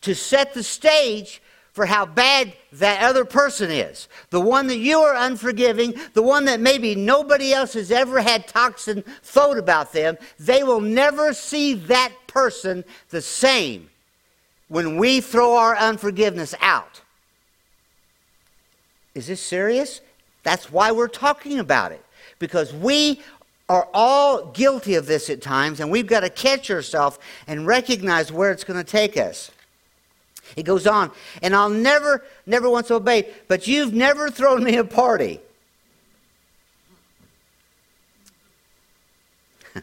to 0.07 0.15
set 0.15 0.53
the 0.53 0.63
stage 0.63 1.41
for 1.73 1.85
how 1.85 2.05
bad 2.05 2.53
that 2.71 3.03
other 3.03 3.25
person 3.25 3.69
is. 3.69 4.07
The 4.29 4.39
one 4.39 4.67
that 4.67 4.77
you 4.77 4.99
are 4.99 5.13
unforgiving, 5.15 5.95
the 6.13 6.23
one 6.23 6.45
that 6.45 6.61
maybe 6.61 6.95
nobody 6.95 7.51
else 7.51 7.73
has 7.73 7.91
ever 7.91 8.21
had 8.21 8.47
toxin 8.47 9.03
thought 9.21 9.57
about 9.57 9.91
them, 9.91 10.17
they 10.39 10.63
will 10.63 10.79
never 10.79 11.33
see 11.33 11.73
that 11.73 12.13
person 12.25 12.85
the 13.09 13.21
same 13.21 13.89
when 14.69 14.95
we 14.95 15.19
throw 15.19 15.57
our 15.57 15.75
unforgiveness 15.75 16.55
out. 16.61 17.01
Is 19.13 19.27
this 19.27 19.41
serious? 19.41 19.99
That's 20.43 20.71
why 20.71 20.93
we're 20.93 21.09
talking 21.09 21.59
about 21.59 21.91
it. 21.91 22.03
Because 22.39 22.73
we 22.73 23.21
are 23.67 23.89
all 23.93 24.51
guilty 24.51 24.95
of 24.95 25.05
this 25.05 25.29
at 25.29 25.41
times, 25.41 25.81
and 25.81 25.91
we've 25.91 26.07
got 26.07 26.21
to 26.21 26.29
catch 26.29 26.71
ourselves 26.71 27.19
and 27.45 27.67
recognize 27.67 28.31
where 28.31 28.51
it's 28.51 28.63
going 28.63 28.81
to 28.81 28.89
take 28.89 29.17
us. 29.17 29.51
He 30.55 30.63
goes 30.63 30.87
on, 30.87 31.11
and 31.41 31.55
I'll 31.55 31.69
never, 31.69 32.23
never 32.45 32.69
once 32.69 32.91
obey, 32.91 33.29
but 33.47 33.67
you've 33.67 33.93
never 33.93 34.29
thrown 34.29 34.63
me 34.63 34.77
a 34.77 34.83
party. 34.83 35.39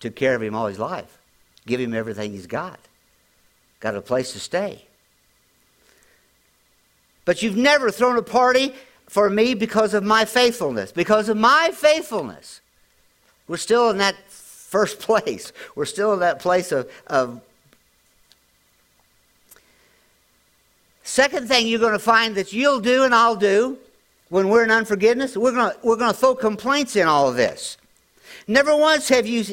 Took 0.00 0.16
care 0.16 0.34
of 0.34 0.42
him 0.42 0.54
all 0.54 0.66
his 0.66 0.78
life, 0.78 1.18
give 1.66 1.80
him 1.80 1.94
everything 1.94 2.32
he's 2.32 2.46
got, 2.46 2.80
got 3.80 3.94
a 3.94 4.00
place 4.00 4.32
to 4.32 4.40
stay. 4.40 4.84
But 7.24 7.42
you've 7.42 7.56
never 7.56 7.90
thrown 7.90 8.18
a 8.18 8.22
party 8.22 8.74
for 9.08 9.30
me 9.30 9.54
because 9.54 9.94
of 9.94 10.04
my 10.04 10.24
faithfulness. 10.24 10.92
Because 10.92 11.28
of 11.28 11.36
my 11.36 11.70
faithfulness. 11.72 12.60
We're 13.46 13.56
still 13.56 13.90
in 13.90 13.98
that 13.98 14.16
first 14.28 14.98
place. 15.00 15.52
We're 15.74 15.84
still 15.84 16.12
in 16.14 16.20
that 16.20 16.40
place 16.40 16.72
of, 16.72 16.90
of 17.06 17.40
Second 21.04 21.48
thing 21.48 21.68
you're 21.68 21.78
going 21.78 21.92
to 21.92 21.98
find 21.98 22.34
that 22.34 22.52
you'll 22.52 22.80
do 22.80 23.04
and 23.04 23.14
I'll 23.14 23.36
do 23.36 23.78
when 24.30 24.48
we're 24.48 24.64
in 24.64 24.70
unforgiveness, 24.70 25.36
we're 25.36 25.52
going 25.52 25.70
to, 25.70 25.78
we're 25.86 25.96
going 25.96 26.10
to 26.10 26.16
throw 26.16 26.34
complaints 26.34 26.96
in 26.96 27.06
all 27.06 27.28
of 27.28 27.36
this. 27.36 27.76
Never 28.48 28.74
once 28.74 29.08
have 29.10 29.26
you 29.26 29.44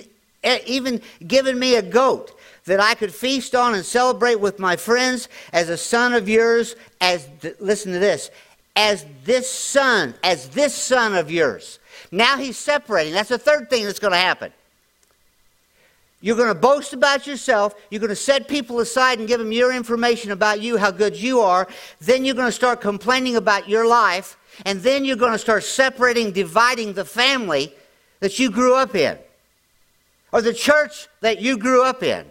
even 0.65 1.01
given 1.27 1.59
me 1.59 1.75
a 1.75 1.81
goat 1.81 2.39
that 2.65 2.79
I 2.79 2.95
could 2.95 3.13
feast 3.13 3.53
on 3.53 3.75
and 3.75 3.85
celebrate 3.85 4.35
with 4.39 4.59
my 4.59 4.75
friends 4.75 5.27
as 5.51 5.69
a 5.69 5.77
son 5.77 6.13
of 6.13 6.29
yours, 6.29 6.75
as, 7.01 7.27
listen 7.59 7.91
to 7.91 7.99
this, 7.99 8.31
as 8.75 9.05
this 9.25 9.49
son, 9.49 10.13
as 10.23 10.49
this 10.49 10.73
son 10.73 11.15
of 11.15 11.29
yours. 11.29 11.79
Now 12.11 12.37
he's 12.37 12.57
separating. 12.57 13.13
That's 13.13 13.29
the 13.29 13.37
third 13.37 13.69
thing 13.69 13.85
that's 13.85 13.99
going 13.99 14.13
to 14.13 14.17
happen. 14.17 14.53
You're 16.21 16.36
going 16.36 16.47
to 16.47 16.55
boast 16.55 16.93
about 16.93 17.25
yourself. 17.25 17.75
You're 17.89 17.99
going 17.99 18.10
to 18.10 18.15
set 18.15 18.47
people 18.47 18.79
aside 18.79 19.19
and 19.19 19.27
give 19.27 19.39
them 19.39 19.51
your 19.51 19.73
information 19.73 20.31
about 20.31 20.62
you, 20.62 20.77
how 20.77 20.91
good 20.91 21.15
you 21.15 21.39
are. 21.41 21.67
Then 21.99 22.23
you're 22.23 22.36
going 22.36 22.47
to 22.47 22.51
start 22.51 22.79
complaining 22.79 23.36
about 23.36 23.67
your 23.67 23.88
life. 23.88 24.38
And 24.65 24.79
then 24.81 25.03
you're 25.03 25.15
going 25.15 25.31
to 25.31 25.39
start 25.39 25.63
separating, 25.63 26.31
dividing 26.31 26.93
the 26.93 27.05
family 27.05 27.73
that 28.19 28.38
you 28.38 28.51
grew 28.51 28.75
up 28.75 28.93
in 28.93 29.17
or 30.31 30.41
the 30.41 30.53
church 30.53 31.07
that 31.21 31.41
you 31.41 31.57
grew 31.57 31.84
up 31.84 32.03
in. 32.03 32.25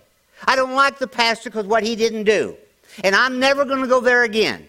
I 0.46 0.56
don't 0.56 0.74
like 0.74 0.98
the 0.98 1.08
pastor 1.08 1.50
because 1.50 1.66
what 1.66 1.82
he 1.82 1.96
didn't 1.96 2.24
do. 2.24 2.56
And 3.02 3.14
I'm 3.14 3.38
never 3.38 3.64
going 3.64 3.82
to 3.82 3.88
go 3.88 4.00
there 4.00 4.22
again. 4.22 4.68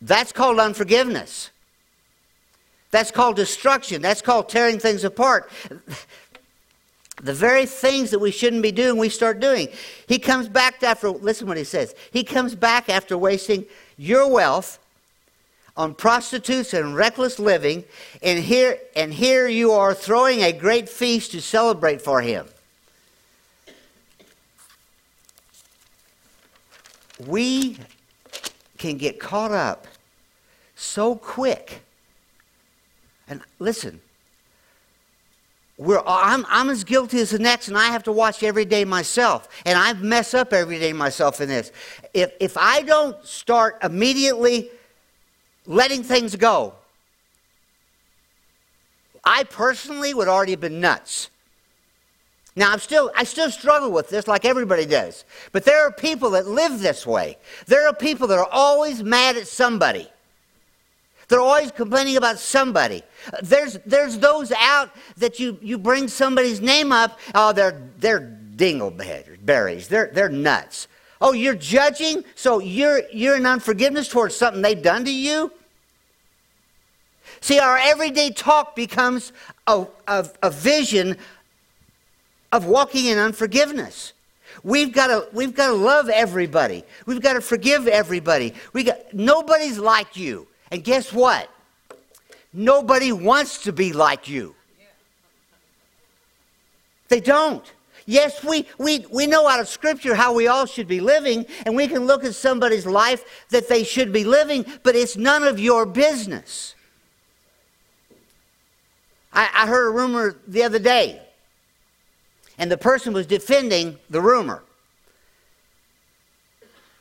That's 0.00 0.32
called 0.32 0.60
unforgiveness. 0.60 1.50
That's 2.90 3.10
called 3.10 3.36
destruction. 3.36 4.00
That's 4.00 4.22
called 4.22 4.48
tearing 4.48 4.78
things 4.78 5.04
apart. 5.04 5.50
The 7.20 7.34
very 7.34 7.66
things 7.66 8.10
that 8.10 8.20
we 8.20 8.30
shouldn't 8.30 8.62
be 8.62 8.72
doing, 8.72 8.96
we 8.96 9.08
start 9.08 9.40
doing. 9.40 9.68
He 10.06 10.18
comes 10.18 10.48
back 10.48 10.82
after, 10.82 11.10
listen 11.10 11.48
what 11.48 11.56
he 11.56 11.64
says. 11.64 11.94
He 12.12 12.22
comes 12.22 12.54
back 12.54 12.88
after 12.88 13.18
wasting 13.18 13.66
your 13.96 14.30
wealth 14.30 14.78
on 15.76 15.94
prostitutes 15.94 16.74
and 16.74 16.96
reckless 16.96 17.38
living, 17.38 17.84
and 18.20 18.38
here, 18.40 18.78
and 18.96 19.14
here 19.14 19.46
you 19.46 19.70
are 19.70 19.94
throwing 19.94 20.42
a 20.42 20.52
great 20.52 20.88
feast 20.88 21.30
to 21.32 21.40
celebrate 21.40 22.02
for 22.02 22.20
him. 22.20 22.46
We 27.26 27.78
can 28.76 28.96
get 28.96 29.20
caught 29.20 29.52
up 29.52 29.86
so 30.74 31.14
quick. 31.14 31.80
And 33.28 33.40
listen, 33.58 34.00
we're, 35.78 36.02
I'm, 36.04 36.44
I'm 36.48 36.70
as 36.70 36.82
guilty 36.82 37.20
as 37.20 37.30
the 37.30 37.38
next, 37.38 37.68
and 37.68 37.78
I 37.78 37.86
have 37.86 38.02
to 38.04 38.12
watch 38.12 38.42
every 38.42 38.64
day 38.64 38.84
myself. 38.84 39.48
And 39.64 39.78
I 39.78 39.92
mess 39.92 40.34
up 40.34 40.52
every 40.52 40.80
day 40.80 40.92
myself 40.92 41.40
in 41.40 41.48
this. 41.48 41.70
If, 42.12 42.32
if 42.40 42.56
I 42.56 42.82
don't 42.82 43.24
start 43.24 43.78
immediately 43.84 44.70
letting 45.66 46.02
things 46.02 46.34
go, 46.34 46.74
I 49.24 49.44
personally 49.44 50.14
would 50.14 50.26
already 50.26 50.52
have 50.52 50.60
been 50.60 50.80
nuts. 50.80 51.30
Now 52.56 52.72
I'm 52.72 52.80
still 52.80 53.12
I 53.14 53.22
still 53.22 53.52
struggle 53.52 53.92
with 53.92 54.08
this 54.08 54.26
like 54.26 54.44
everybody 54.44 54.84
does. 54.84 55.24
But 55.52 55.64
there 55.64 55.86
are 55.86 55.92
people 55.92 56.30
that 56.30 56.48
live 56.48 56.80
this 56.80 57.06
way. 57.06 57.38
There 57.66 57.86
are 57.86 57.94
people 57.94 58.26
that 58.28 58.38
are 58.38 58.48
always 58.50 59.02
mad 59.04 59.36
at 59.36 59.46
somebody. 59.46 60.08
They're 61.28 61.40
always 61.40 61.70
complaining 61.70 62.16
about 62.16 62.38
somebody. 62.38 63.02
There's 63.42 63.78
there's 63.84 64.18
those 64.18 64.50
out 64.52 64.90
that 65.18 65.38
you 65.38 65.58
you 65.60 65.78
bring 65.78 66.08
somebody's 66.08 66.60
name 66.60 66.90
up, 66.90 67.18
oh 67.34 67.52
they're 67.52 67.80
they're 67.98 68.38
dingleberries. 68.56 69.88
They're 69.88 70.10
they're 70.12 70.30
nuts. 70.30 70.88
Oh, 71.20 71.32
you're 71.32 71.54
judging, 71.54 72.24
so 72.34 72.60
you're 72.60 73.02
you're 73.12 73.36
in 73.36 73.44
unforgiveness 73.44 74.08
towards 74.08 74.36
something 74.36 74.62
they've 74.62 74.82
done 74.82 75.04
to 75.04 75.12
you? 75.12 75.52
See, 77.40 77.58
our 77.58 77.76
everyday 77.76 78.30
talk 78.30 78.74
becomes 78.74 79.32
a, 79.66 79.86
a, 80.06 80.28
a 80.42 80.50
vision 80.50 81.16
of 82.52 82.66
walking 82.66 83.06
in 83.06 83.18
unforgiveness. 83.18 84.12
We've 84.64 84.92
got 84.92 85.08
to 85.08 85.28
we've 85.32 85.54
got 85.54 85.68
to 85.68 85.74
love 85.74 86.08
everybody. 86.08 86.84
We've 87.06 87.20
got 87.20 87.34
to 87.34 87.40
forgive 87.40 87.86
everybody. 87.86 88.54
We 88.72 88.84
got 88.84 89.12
nobody's 89.12 89.78
like 89.78 90.16
you. 90.16 90.46
And 90.70 90.84
guess 90.84 91.12
what? 91.12 91.50
Nobody 92.52 93.12
wants 93.12 93.62
to 93.64 93.72
be 93.72 93.92
like 93.92 94.28
you. 94.28 94.54
They 97.08 97.20
don't. 97.20 97.64
Yes, 98.06 98.42
we, 98.42 98.66
we, 98.78 99.04
we 99.12 99.26
know 99.26 99.46
out 99.46 99.60
of 99.60 99.68
Scripture 99.68 100.14
how 100.14 100.32
we 100.32 100.46
all 100.46 100.64
should 100.64 100.88
be 100.88 101.00
living, 101.00 101.44
and 101.66 101.76
we 101.76 101.88
can 101.88 102.06
look 102.06 102.24
at 102.24 102.34
somebody's 102.34 102.86
life 102.86 103.24
that 103.50 103.68
they 103.68 103.84
should 103.84 104.12
be 104.12 104.24
living, 104.24 104.64
but 104.82 104.96
it's 104.96 105.16
none 105.16 105.44
of 105.44 105.58
your 105.58 105.84
business. 105.84 106.74
I, 109.32 109.48
I 109.54 109.66
heard 109.66 109.88
a 109.88 109.90
rumor 109.90 110.36
the 110.46 110.62
other 110.62 110.78
day 110.78 111.22
and 112.58 112.70
the 112.70 112.76
person 112.76 113.12
was 113.12 113.26
defending 113.26 113.98
the 114.10 114.20
rumor. 114.20 114.64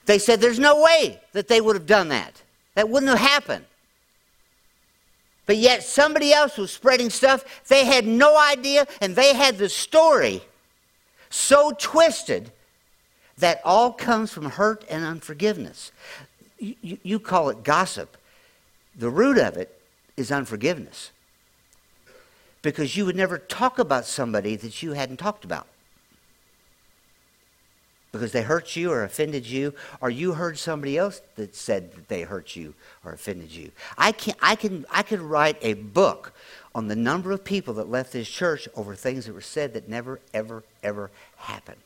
They 0.06 0.20
said 0.20 0.40
there's 0.40 0.60
no 0.60 0.82
way 0.82 1.20
that 1.34 1.48
they 1.48 1.60
would 1.60 1.76
have 1.76 1.88
done 1.88 2.10
that. 2.10 2.42
That 2.78 2.90
wouldn't 2.90 3.10
have 3.10 3.28
happened. 3.28 3.66
But 5.48 5.58
yet 5.58 5.82
somebody 5.82 6.32
else 6.32 6.58
was 6.60 6.70
spreading 6.70 7.10
stuff. 7.10 7.44
They 7.70 7.86
had 7.86 8.06
no 8.06 8.40
idea, 8.40 8.86
and 9.02 9.16
they 9.16 9.34
had 9.34 9.58
the 9.58 9.68
story 9.68 10.44
so 11.32 11.72
twisted 11.80 12.52
that 13.40 13.62
all 13.66 13.92
comes 13.92 14.32
from 14.32 14.52
hurt 14.52 14.86
and 14.92 15.04
unforgiveness. 15.04 15.92
You, 16.60 17.00
you, 17.02 17.20
call 17.20 17.50
it 17.50 17.64
gossip. 17.64 18.16
The 18.96 19.10
root 19.10 19.40
of 19.40 19.58
it 19.58 19.82
is 20.16 20.32
unforgiveness 20.32 21.10
because 22.62 22.96
you 22.96 23.08
would 23.08 23.16
never 23.16 23.40
talk 23.40 23.80
about 23.80 24.06
somebody 24.06 24.56
that 24.56 24.84
you 24.84 24.94
hadn't 24.94 25.18
talked 25.18 25.44
about. 25.44 25.66
Because 28.18 28.32
they 28.32 28.42
hurt 28.42 28.76
you 28.76 28.92
or 28.92 29.04
offended 29.04 29.46
you, 29.46 29.76
or 30.02 30.10
you 30.10 30.34
heard 30.34 30.58
somebody 30.58 30.98
else 30.98 31.22
that 31.36 31.56
said 31.56 31.94
that 31.94 32.08
they 32.08 32.24
hurt 32.24 32.56
you 32.56 32.74
or 33.06 33.14
offended 33.14 33.52
you. 33.52 33.72
I 33.98 34.12
can, 34.12 34.34
I 34.42 34.56
can, 34.56 34.86
I 34.90 35.04
could 35.04 35.22
write 35.22 35.58
a 35.62 35.76
book 35.76 36.34
on 36.74 36.88
the 36.88 36.96
number 36.96 37.32
of 37.32 37.44
people 37.44 37.76
that 37.76 37.90
left 37.90 38.14
this 38.14 38.28
church 38.28 38.68
over 38.76 38.96
things 38.96 39.26
that 39.26 39.34
were 39.34 39.42
said 39.42 39.74
that 39.74 39.88
never, 39.88 40.20
ever, 40.34 40.64
ever 40.82 41.12
happened. 41.38 41.78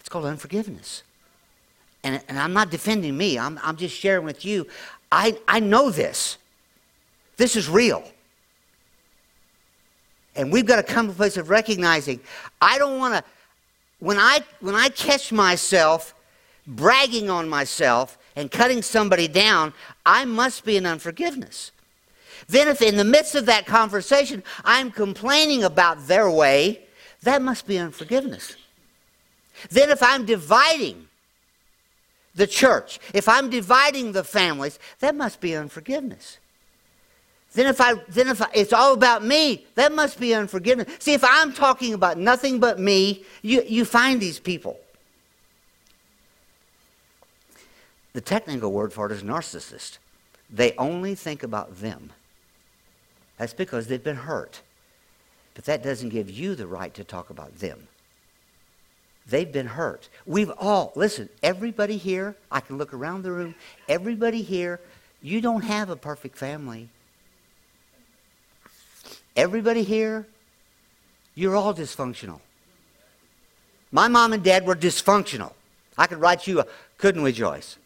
It's 0.00 0.08
called 0.08 0.24
unforgiveness. 0.24 1.04
And, 2.02 2.20
and 2.28 2.38
I'm 2.38 2.52
not 2.52 2.70
defending 2.70 3.16
me, 3.16 3.38
I'm, 3.38 3.60
I'm 3.62 3.76
just 3.76 3.96
sharing 3.96 4.24
with 4.24 4.44
you. 4.44 4.66
I, 5.12 5.38
I 5.46 5.60
know 5.60 5.90
this. 5.90 6.38
This 7.36 7.54
is 7.54 7.68
real. 7.68 8.04
And 10.34 10.52
we've 10.52 10.66
got 10.66 10.76
to 10.76 10.82
come 10.82 11.06
to 11.06 11.12
a 11.12 11.16
place 11.16 11.36
of 11.36 11.50
recognizing 11.50 12.20
I 12.60 12.78
don't 12.78 12.98
want 12.98 13.14
to, 13.14 13.24
when 13.98 14.18
I, 14.18 14.40
when 14.60 14.74
I 14.74 14.88
catch 14.88 15.32
myself 15.32 16.14
bragging 16.66 17.30
on 17.30 17.48
myself 17.48 18.18
and 18.34 18.50
cutting 18.50 18.82
somebody 18.82 19.28
down, 19.28 19.72
I 20.04 20.24
must 20.24 20.64
be 20.64 20.76
in 20.76 20.86
unforgiveness. 20.86 21.70
Then, 22.48 22.68
if 22.68 22.82
in 22.82 22.96
the 22.96 23.04
midst 23.04 23.34
of 23.34 23.46
that 23.46 23.66
conversation 23.66 24.42
I'm 24.64 24.90
complaining 24.90 25.64
about 25.64 26.06
their 26.06 26.30
way, 26.30 26.82
that 27.22 27.42
must 27.42 27.66
be 27.66 27.78
unforgiveness. 27.78 28.56
Then, 29.70 29.90
if 29.90 30.02
I'm 30.02 30.26
dividing 30.26 31.08
the 32.34 32.46
church, 32.46 33.00
if 33.14 33.28
I'm 33.28 33.48
dividing 33.48 34.12
the 34.12 34.22
families, 34.22 34.78
that 35.00 35.14
must 35.16 35.40
be 35.40 35.56
unforgiveness. 35.56 36.38
Then 37.56 37.68
if 37.68 37.80
I 37.80 37.94
then 38.08 38.28
if 38.28 38.42
I, 38.42 38.48
it's 38.52 38.74
all 38.74 38.92
about 38.92 39.24
me, 39.24 39.64
that 39.76 39.90
must 39.90 40.20
be 40.20 40.34
unforgiveness. 40.34 40.94
See, 40.98 41.14
if 41.14 41.24
I'm 41.24 41.54
talking 41.54 41.94
about 41.94 42.18
nothing 42.18 42.60
but 42.60 42.78
me, 42.78 43.24
you, 43.40 43.62
you 43.66 43.86
find 43.86 44.20
these 44.20 44.38
people. 44.38 44.78
The 48.12 48.20
technical 48.20 48.72
word 48.72 48.92
for 48.92 49.06
it 49.06 49.12
is 49.12 49.22
narcissist. 49.22 49.96
They 50.50 50.74
only 50.76 51.14
think 51.14 51.42
about 51.42 51.78
them. 51.78 52.12
That's 53.38 53.54
because 53.54 53.86
they've 53.86 54.04
been 54.04 54.16
hurt. 54.16 54.60
But 55.54 55.64
that 55.64 55.82
doesn't 55.82 56.10
give 56.10 56.28
you 56.28 56.56
the 56.56 56.66
right 56.66 56.92
to 56.92 57.04
talk 57.04 57.30
about 57.30 57.58
them. 57.58 57.88
They've 59.26 59.50
been 59.50 59.66
hurt. 59.66 60.10
We've 60.26 60.52
all, 60.58 60.92
listen, 60.94 61.30
everybody 61.42 61.96
here, 61.96 62.36
I 62.50 62.60
can 62.60 62.76
look 62.76 62.92
around 62.92 63.22
the 63.22 63.32
room, 63.32 63.54
everybody 63.88 64.42
here, 64.42 64.78
you 65.22 65.40
don't 65.40 65.62
have 65.62 65.88
a 65.88 65.96
perfect 65.96 66.36
family. 66.36 66.90
Everybody 69.34 69.82
here, 69.82 70.26
you're 71.34 71.56
all 71.56 71.74
dysfunctional. 71.74 72.40
My 73.92 74.08
mom 74.08 74.32
and 74.32 74.42
dad 74.42 74.66
were 74.66 74.74
dysfunctional. 74.74 75.52
I 75.98 76.06
could 76.06 76.18
write 76.18 76.46
you 76.46 76.60
a 76.60 76.66
couldn't 76.98 77.22
we, 77.22 77.32
Joyce? 77.32 77.76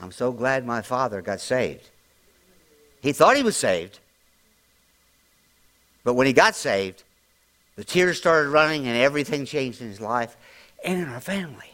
I'm 0.00 0.12
so 0.12 0.30
glad 0.32 0.66
my 0.66 0.82
father 0.82 1.22
got 1.22 1.40
saved. 1.40 1.88
He 3.00 3.12
thought 3.12 3.36
he 3.36 3.42
was 3.42 3.56
saved. 3.56 4.00
But 6.04 6.14
when 6.14 6.26
he 6.26 6.32
got 6.32 6.54
saved, 6.54 7.02
the 7.76 7.84
tears 7.84 8.18
started 8.18 8.50
running 8.50 8.86
and 8.86 8.96
everything 8.96 9.44
changed 9.44 9.80
in 9.80 9.88
his 9.88 10.00
life 10.00 10.36
and 10.84 11.00
in 11.02 11.08
our 11.08 11.20
family. 11.20 11.70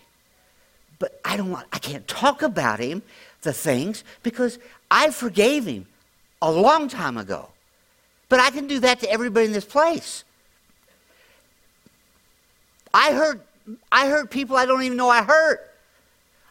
But 0.98 1.20
I 1.24 1.36
don't 1.36 1.50
want 1.50 1.66
I 1.72 1.78
can't 1.78 2.06
talk 2.06 2.42
about 2.42 2.78
him, 2.78 3.02
the 3.42 3.52
things, 3.52 4.04
because 4.22 4.58
I 4.94 5.08
forgave 5.10 5.64
him 5.64 5.86
a 6.42 6.52
long 6.52 6.86
time 6.86 7.16
ago. 7.16 7.48
But 8.28 8.40
I 8.40 8.50
can 8.50 8.66
do 8.66 8.78
that 8.80 9.00
to 9.00 9.10
everybody 9.10 9.46
in 9.46 9.52
this 9.52 9.64
place. 9.64 10.22
I 12.92 13.12
hurt 13.12 13.46
I 13.90 14.08
hurt 14.08 14.30
people 14.30 14.54
I 14.54 14.66
don't 14.66 14.82
even 14.82 14.98
know 14.98 15.08
I 15.08 15.22
hurt. 15.22 15.70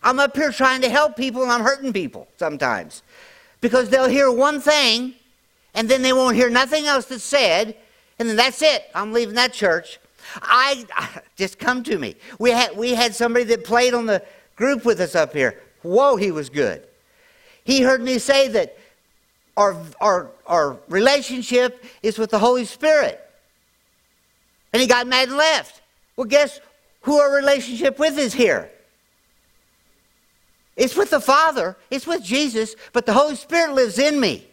I'm 0.02 0.20
up 0.20 0.36
here 0.36 0.52
trying 0.52 0.82
to 0.82 0.90
help 0.90 1.16
people 1.16 1.44
and 1.44 1.52
I'm 1.52 1.62
hurting 1.62 1.94
people 1.94 2.28
sometimes. 2.38 3.04
Because 3.62 3.90
they'll 3.90 4.10
hear 4.10 4.32
one 4.32 4.60
thing 4.60 5.14
and 5.76 5.88
then 5.88 6.02
they 6.02 6.12
won't 6.12 6.36
hear 6.36 6.50
nothing 6.50 6.88
else 6.88 7.06
that's 7.06 7.24
said 7.24 7.78
and 8.18 8.28
then 8.28 8.38
that's 8.38 8.64
it. 8.64 8.86
I'm 8.96 9.14
leaving 9.14 9.36
that 9.36 9.54
church. 9.54 10.00
I 10.42 10.88
just 11.36 11.60
come 11.60 11.84
to 11.84 12.00
me. 12.00 12.16
We 12.40 12.50
had 12.50 12.76
we 12.76 12.96
had 12.96 13.14
somebody 13.14 13.46
that 13.46 13.66
played 13.66 13.94
on 13.94 14.08
the 14.08 14.24
group 14.56 14.84
with 14.84 15.00
us 15.00 15.14
up 15.14 15.32
here. 15.32 15.62
Whoa, 15.84 16.16
he 16.16 16.32
was 16.32 16.50
good. 16.50 16.88
He 17.64 17.82
heard 17.82 18.02
me 18.02 18.20
say 18.20 18.48
that 18.50 18.78
our, 19.58 19.78
our, 20.00 20.32
our 20.48 20.78
relationship 20.88 21.84
is 22.02 22.18
with 22.18 22.30
the 22.32 22.40
Holy 22.40 22.66
Spirit. 22.66 23.20
And 24.74 24.82
he 24.82 24.88
got 24.88 25.08
mad 25.08 25.28
and 25.28 25.38
left. 25.38 25.82
Well, 26.16 26.26
guess 26.26 26.60
who 27.02 27.20
our 27.20 27.34
relationship 27.36 28.00
with 28.00 28.18
is 28.18 28.34
here? 28.34 28.70
It's 30.78 30.96
with 30.96 31.10
the 31.10 31.20
Father, 31.20 31.76
it's 31.90 32.08
with 32.08 32.24
Jesus, 32.24 32.76
but 32.94 33.06
the 33.06 33.14
Holy 33.14 33.36
Spirit 33.36 33.74
lives 33.74 34.00
in 34.00 34.20
me. 34.20 34.48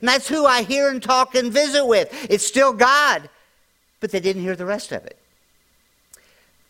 And 0.00 0.08
that's 0.08 0.26
who 0.26 0.46
I 0.46 0.62
hear 0.62 0.88
and 0.88 1.00
talk 1.02 1.34
and 1.34 1.52
visit 1.52 1.86
with. 1.86 2.08
It's 2.28 2.46
still 2.46 2.72
God, 2.72 3.28
but 4.00 4.10
they 4.10 4.18
didn't 4.18 4.42
hear 4.42 4.56
the 4.56 4.66
rest 4.66 4.90
of 4.90 5.04
it. 5.04 5.16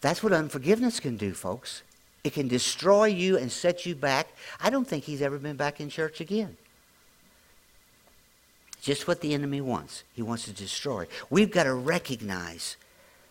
That's 0.02 0.22
what 0.22 0.32
unforgiveness 0.32 1.00
can 1.00 1.16
do, 1.16 1.32
folks. 1.32 1.82
It 2.24 2.34
can 2.34 2.48
destroy 2.48 3.06
you 3.06 3.36
and 3.36 3.50
set 3.50 3.84
you 3.84 3.94
back. 3.94 4.28
I 4.60 4.70
don't 4.70 4.86
think 4.86 5.04
he's 5.04 5.22
ever 5.22 5.38
been 5.38 5.56
back 5.56 5.80
in 5.80 5.88
church 5.88 6.20
again. 6.20 6.56
Just 8.80 9.06
what 9.06 9.20
the 9.20 9.34
enemy 9.34 9.60
wants. 9.60 10.04
He 10.14 10.22
wants 10.22 10.44
to 10.44 10.52
destroy. 10.52 11.06
We've 11.30 11.50
got 11.50 11.64
to 11.64 11.74
recognize 11.74 12.76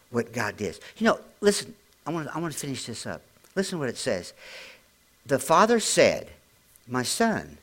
what 0.10 0.34
God 0.34 0.58
did. 0.58 0.80
You 0.97 1.06
know, 1.06 1.19
listen, 1.39 1.73
I 2.06 2.12
want 2.12 2.27
to, 2.27 2.36
I 2.36 2.39
want 2.39 2.54
to 2.54 2.60
finish 2.60 2.86
this 2.86 3.06
up. 3.06 3.21
Listen 3.56 3.77
to 3.77 3.80
what 3.80 3.89
it 3.89 3.97
says. 3.97 4.34
The 5.25 5.39
Father 5.39 5.80
said, 5.80 6.30
My 6.88 7.04
son, 7.04 7.58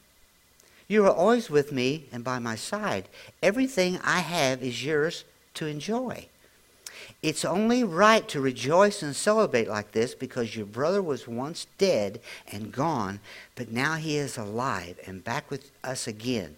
you 0.86 1.04
are 1.04 1.12
always 1.12 1.50
with 1.50 1.72
me 1.72 2.06
and 2.12 2.24
by 2.24 2.38
my 2.38 2.56
side. 2.56 3.08
Everything 3.42 3.98
I 4.02 4.20
have 4.20 4.62
is 4.62 4.84
yours 4.84 5.24
to 5.54 5.66
enjoy. 5.66 6.28
It's 7.20 7.44
only 7.44 7.82
right 7.82 8.28
to 8.28 8.40
rejoice 8.40 9.02
and 9.02 9.14
celebrate 9.14 9.68
like 9.68 9.90
this 9.90 10.14
because 10.14 10.54
your 10.54 10.66
brother 10.66 11.02
was 11.02 11.26
once 11.26 11.66
dead 11.76 12.20
and 12.46 12.70
gone, 12.70 13.18
but 13.56 13.72
now 13.72 13.94
he 13.94 14.16
is 14.16 14.38
alive 14.38 15.00
and 15.04 15.24
back 15.24 15.50
with 15.50 15.72
us 15.82 16.06
again. 16.06 16.56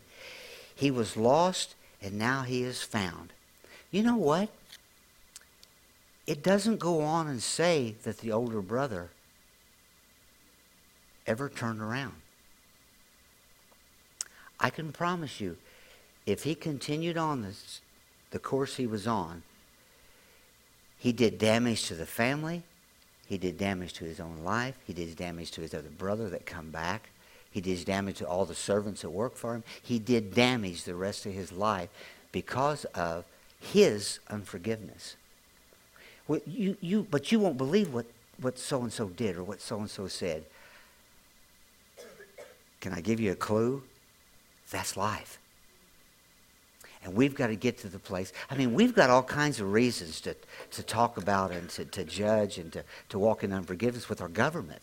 He 0.74 0.90
was 0.90 1.16
lost 1.16 1.74
and 2.02 2.18
now 2.18 2.42
he 2.42 2.62
is 2.62 2.82
found. 2.82 3.32
You 3.90 4.02
know 4.02 4.16
what? 4.16 4.50
It 6.26 6.42
doesn't 6.42 6.78
go 6.78 7.00
on 7.00 7.26
and 7.26 7.42
say 7.42 7.96
that 8.02 8.18
the 8.18 8.30
older 8.30 8.60
brother 8.60 9.10
ever 11.26 11.48
turned 11.48 11.80
around. 11.80 12.14
I 14.58 14.68
can 14.68 14.92
promise 14.92 15.40
you, 15.40 15.56
if 16.26 16.42
he 16.42 16.54
continued 16.54 17.16
on 17.16 17.40
this, 17.40 17.80
the 18.30 18.38
course 18.38 18.76
he 18.76 18.86
was 18.86 19.06
on, 19.06 19.42
he 21.00 21.12
did 21.12 21.38
damage 21.38 21.88
to 21.88 21.94
the 21.94 22.04
family. 22.04 22.62
He 23.26 23.38
did 23.38 23.56
damage 23.56 23.94
to 23.94 24.04
his 24.04 24.20
own 24.20 24.44
life. 24.44 24.74
He 24.86 24.92
did 24.92 25.16
damage 25.16 25.50
to 25.52 25.62
his 25.62 25.72
other 25.72 25.88
brother 25.88 26.28
that 26.28 26.44
come 26.44 26.70
back. 26.70 27.08
He 27.50 27.62
did 27.62 27.84
damage 27.86 28.18
to 28.18 28.28
all 28.28 28.44
the 28.44 28.54
servants 28.54 29.00
that 29.00 29.08
work 29.08 29.34
for 29.34 29.54
him. 29.54 29.64
He 29.82 29.98
did 29.98 30.34
damage 30.34 30.84
the 30.84 30.94
rest 30.94 31.24
of 31.24 31.32
his 31.32 31.52
life 31.52 31.88
because 32.32 32.84
of 32.94 33.24
his 33.58 34.20
unforgiveness. 34.28 35.16
Well, 36.28 36.40
you, 36.46 36.76
you, 36.82 37.06
but 37.10 37.32
you 37.32 37.40
won't 37.40 37.56
believe 37.56 37.94
what, 37.94 38.06
what 38.38 38.58
so-and-so 38.58 39.08
did 39.08 39.36
or 39.36 39.42
what 39.42 39.62
so-and-so 39.62 40.06
said. 40.08 40.44
Can 42.80 42.92
I 42.92 43.00
give 43.00 43.20
you 43.20 43.32
a 43.32 43.36
clue? 43.36 43.82
That's 44.70 44.98
life. 44.98 45.39
And 47.02 47.14
we've 47.14 47.34
got 47.34 47.46
to 47.46 47.56
get 47.56 47.78
to 47.78 47.88
the 47.88 47.98
place. 47.98 48.32
I 48.50 48.56
mean, 48.56 48.74
we've 48.74 48.94
got 48.94 49.08
all 49.08 49.22
kinds 49.22 49.58
of 49.60 49.72
reasons 49.72 50.20
to, 50.22 50.36
to 50.72 50.82
talk 50.82 51.16
about 51.16 51.50
and 51.50 51.68
to, 51.70 51.84
to 51.86 52.04
judge 52.04 52.58
and 52.58 52.70
to, 52.74 52.84
to 53.08 53.18
walk 53.18 53.42
in 53.42 53.52
unforgiveness 53.52 54.08
with 54.08 54.20
our 54.20 54.28
government. 54.28 54.82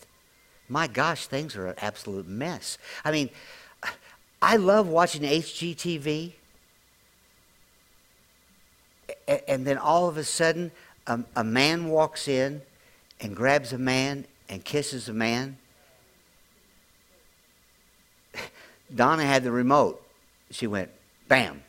My 0.68 0.86
gosh, 0.88 1.26
things 1.26 1.56
are 1.56 1.68
an 1.68 1.74
absolute 1.78 2.26
mess. 2.26 2.76
I 3.04 3.12
mean, 3.12 3.30
I 4.42 4.56
love 4.56 4.88
watching 4.88 5.22
HGTV. 5.22 6.32
And 9.46 9.66
then 9.66 9.78
all 9.78 10.08
of 10.08 10.16
a 10.16 10.24
sudden, 10.24 10.72
a, 11.06 11.20
a 11.36 11.44
man 11.44 11.88
walks 11.88 12.28
in 12.28 12.62
and 13.20 13.34
grabs 13.34 13.72
a 13.72 13.78
man 13.78 14.26
and 14.48 14.64
kisses 14.64 15.08
a 15.08 15.12
man. 15.12 15.56
Donna 18.94 19.24
had 19.24 19.44
the 19.44 19.52
remote. 19.52 20.02
She 20.50 20.66
went, 20.66 20.90
bam. 21.28 21.62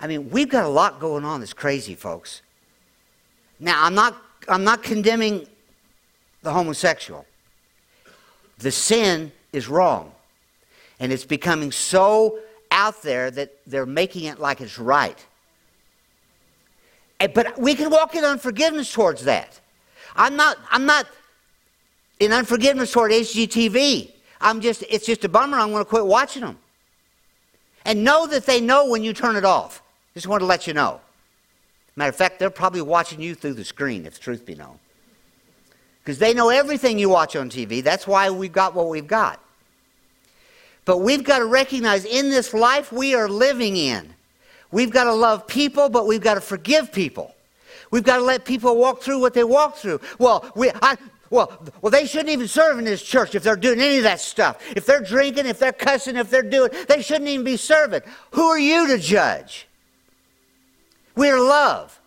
I 0.00 0.06
mean, 0.06 0.30
we've 0.30 0.48
got 0.48 0.64
a 0.64 0.68
lot 0.68 0.98
going 0.98 1.24
on 1.24 1.40
that's 1.40 1.52
crazy, 1.52 1.94
folks. 1.94 2.40
Now, 3.58 3.84
I'm 3.84 3.94
not, 3.94 4.16
I'm 4.48 4.64
not 4.64 4.82
condemning 4.82 5.46
the 6.42 6.52
homosexual. 6.52 7.26
The 8.58 8.70
sin 8.70 9.30
is 9.52 9.68
wrong. 9.68 10.12
And 10.98 11.12
it's 11.12 11.24
becoming 11.24 11.70
so 11.70 12.38
out 12.70 13.02
there 13.02 13.30
that 13.30 13.52
they're 13.66 13.86
making 13.86 14.24
it 14.24 14.38
like 14.38 14.60
it's 14.60 14.78
right. 14.78 15.18
But 17.34 17.58
we 17.58 17.74
can 17.74 17.90
walk 17.90 18.14
in 18.14 18.24
unforgiveness 18.24 18.90
towards 18.90 19.24
that. 19.24 19.60
I'm 20.16 20.36
not, 20.36 20.56
I'm 20.70 20.86
not 20.86 21.06
in 22.18 22.32
unforgiveness 22.32 22.92
toward 22.92 23.12
HGTV. 23.12 24.12
I'm 24.40 24.62
just, 24.62 24.82
it's 24.88 25.04
just 25.04 25.24
a 25.24 25.28
bummer. 25.28 25.58
I'm 25.58 25.70
going 25.70 25.84
to 25.84 25.88
quit 25.88 26.06
watching 26.06 26.42
them. 26.42 26.58
And 27.84 28.04
know 28.04 28.26
that 28.26 28.46
they 28.46 28.60
know 28.60 28.88
when 28.88 29.02
you 29.02 29.12
turn 29.12 29.36
it 29.36 29.44
off. 29.44 29.82
Just 30.14 30.26
want 30.26 30.40
to 30.40 30.46
let 30.46 30.66
you 30.66 30.74
know. 30.74 31.00
Matter 31.96 32.10
of 32.10 32.16
fact, 32.16 32.38
they're 32.38 32.50
probably 32.50 32.82
watching 32.82 33.20
you 33.20 33.34
through 33.34 33.54
the 33.54 33.64
screen, 33.64 34.06
if 34.06 34.20
truth 34.20 34.44
be 34.46 34.54
known. 34.54 34.78
Because 36.02 36.18
they 36.18 36.34
know 36.34 36.48
everything 36.48 36.98
you 36.98 37.08
watch 37.08 37.36
on 37.36 37.50
TV. 37.50 37.82
That's 37.82 38.06
why 38.06 38.30
we've 38.30 38.52
got 38.52 38.74
what 38.74 38.88
we've 38.88 39.06
got. 39.06 39.40
But 40.84 40.98
we've 40.98 41.22
got 41.22 41.40
to 41.40 41.46
recognize 41.46 42.04
in 42.04 42.30
this 42.30 42.54
life 42.54 42.90
we 42.90 43.14
are 43.14 43.28
living 43.28 43.76
in, 43.76 44.14
we've 44.70 44.90
got 44.90 45.04
to 45.04 45.12
love 45.12 45.46
people, 45.46 45.88
but 45.88 46.06
we've 46.06 46.22
got 46.22 46.34
to 46.34 46.40
forgive 46.40 46.90
people. 46.92 47.34
We've 47.90 48.04
got 48.04 48.16
to 48.16 48.24
let 48.24 48.44
people 48.44 48.76
walk 48.76 49.02
through 49.02 49.20
what 49.20 49.34
they 49.34 49.44
walk 49.44 49.76
through. 49.76 50.00
Well, 50.18 50.50
we, 50.54 50.70
I, 50.82 50.96
well, 51.28 51.60
well, 51.82 51.90
they 51.90 52.06
shouldn't 52.06 52.30
even 52.30 52.48
serve 52.48 52.78
in 52.78 52.84
this 52.84 53.02
church 53.02 53.34
if 53.34 53.42
they're 53.42 53.56
doing 53.56 53.80
any 53.80 53.98
of 53.98 54.04
that 54.04 54.20
stuff. 54.20 54.62
If 54.74 54.86
they're 54.86 55.02
drinking, 55.02 55.46
if 55.46 55.58
they're 55.58 55.72
cussing, 55.72 56.16
if 56.16 56.30
they're 56.30 56.42
doing, 56.42 56.70
they 56.88 57.02
shouldn't 57.02 57.28
even 57.28 57.44
be 57.44 57.56
serving. 57.56 58.02
Who 58.32 58.46
are 58.46 58.58
you 58.58 58.88
to 58.88 58.98
judge? 58.98 59.66
We're 61.20 61.38
love. 61.38 62.00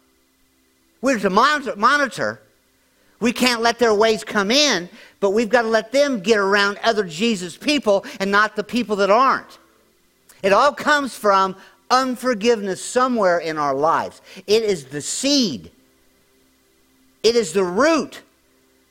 We're 0.99 1.19
to 1.19 1.30
monitor, 1.30 1.76
monitor. 1.76 2.41
We 3.19 3.32
can't 3.32 3.62
let 3.62 3.78
their 3.78 3.93
ways 3.93 4.23
come 4.23 4.49
in, 4.49 4.89
but 5.19 5.34
we've 5.36 5.49
got 5.49 5.62
to 5.62 5.67
let 5.67 5.91
them 5.91 6.21
get 6.21 6.39
around 6.39 6.80
other 6.84 7.04
Jesus 7.04 7.56
people 7.56 8.08
and 8.19 8.32
not 8.32 8.56
the 8.56 8.63
people 8.63 8.95
that 8.95 9.12
aren't. 9.12 9.60
It 10.41 10.52
all 10.52 10.73
comes 10.73 11.15
from 11.15 11.56
unforgiveness 11.91 12.84
somewhere 12.84 13.38
in 13.38 13.60
our 13.60 13.76
lives. 13.76 14.19
It 14.47 14.63
is 14.63 14.86
the 14.86 14.99
seed, 14.99 15.69
it 17.21 17.36
is 17.36 17.54
the 17.54 17.63
root 17.63 18.23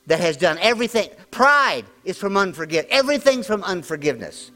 that 0.07 0.21
has 0.21 0.37
done 0.37 0.57
everything. 0.61 1.09
Pride 1.31 1.83
is 2.05 2.17
from 2.17 2.37
unforgiveness. 2.37 2.87
Everything's 2.97 3.45
from 3.45 3.61
unforgiveness. 3.63 4.51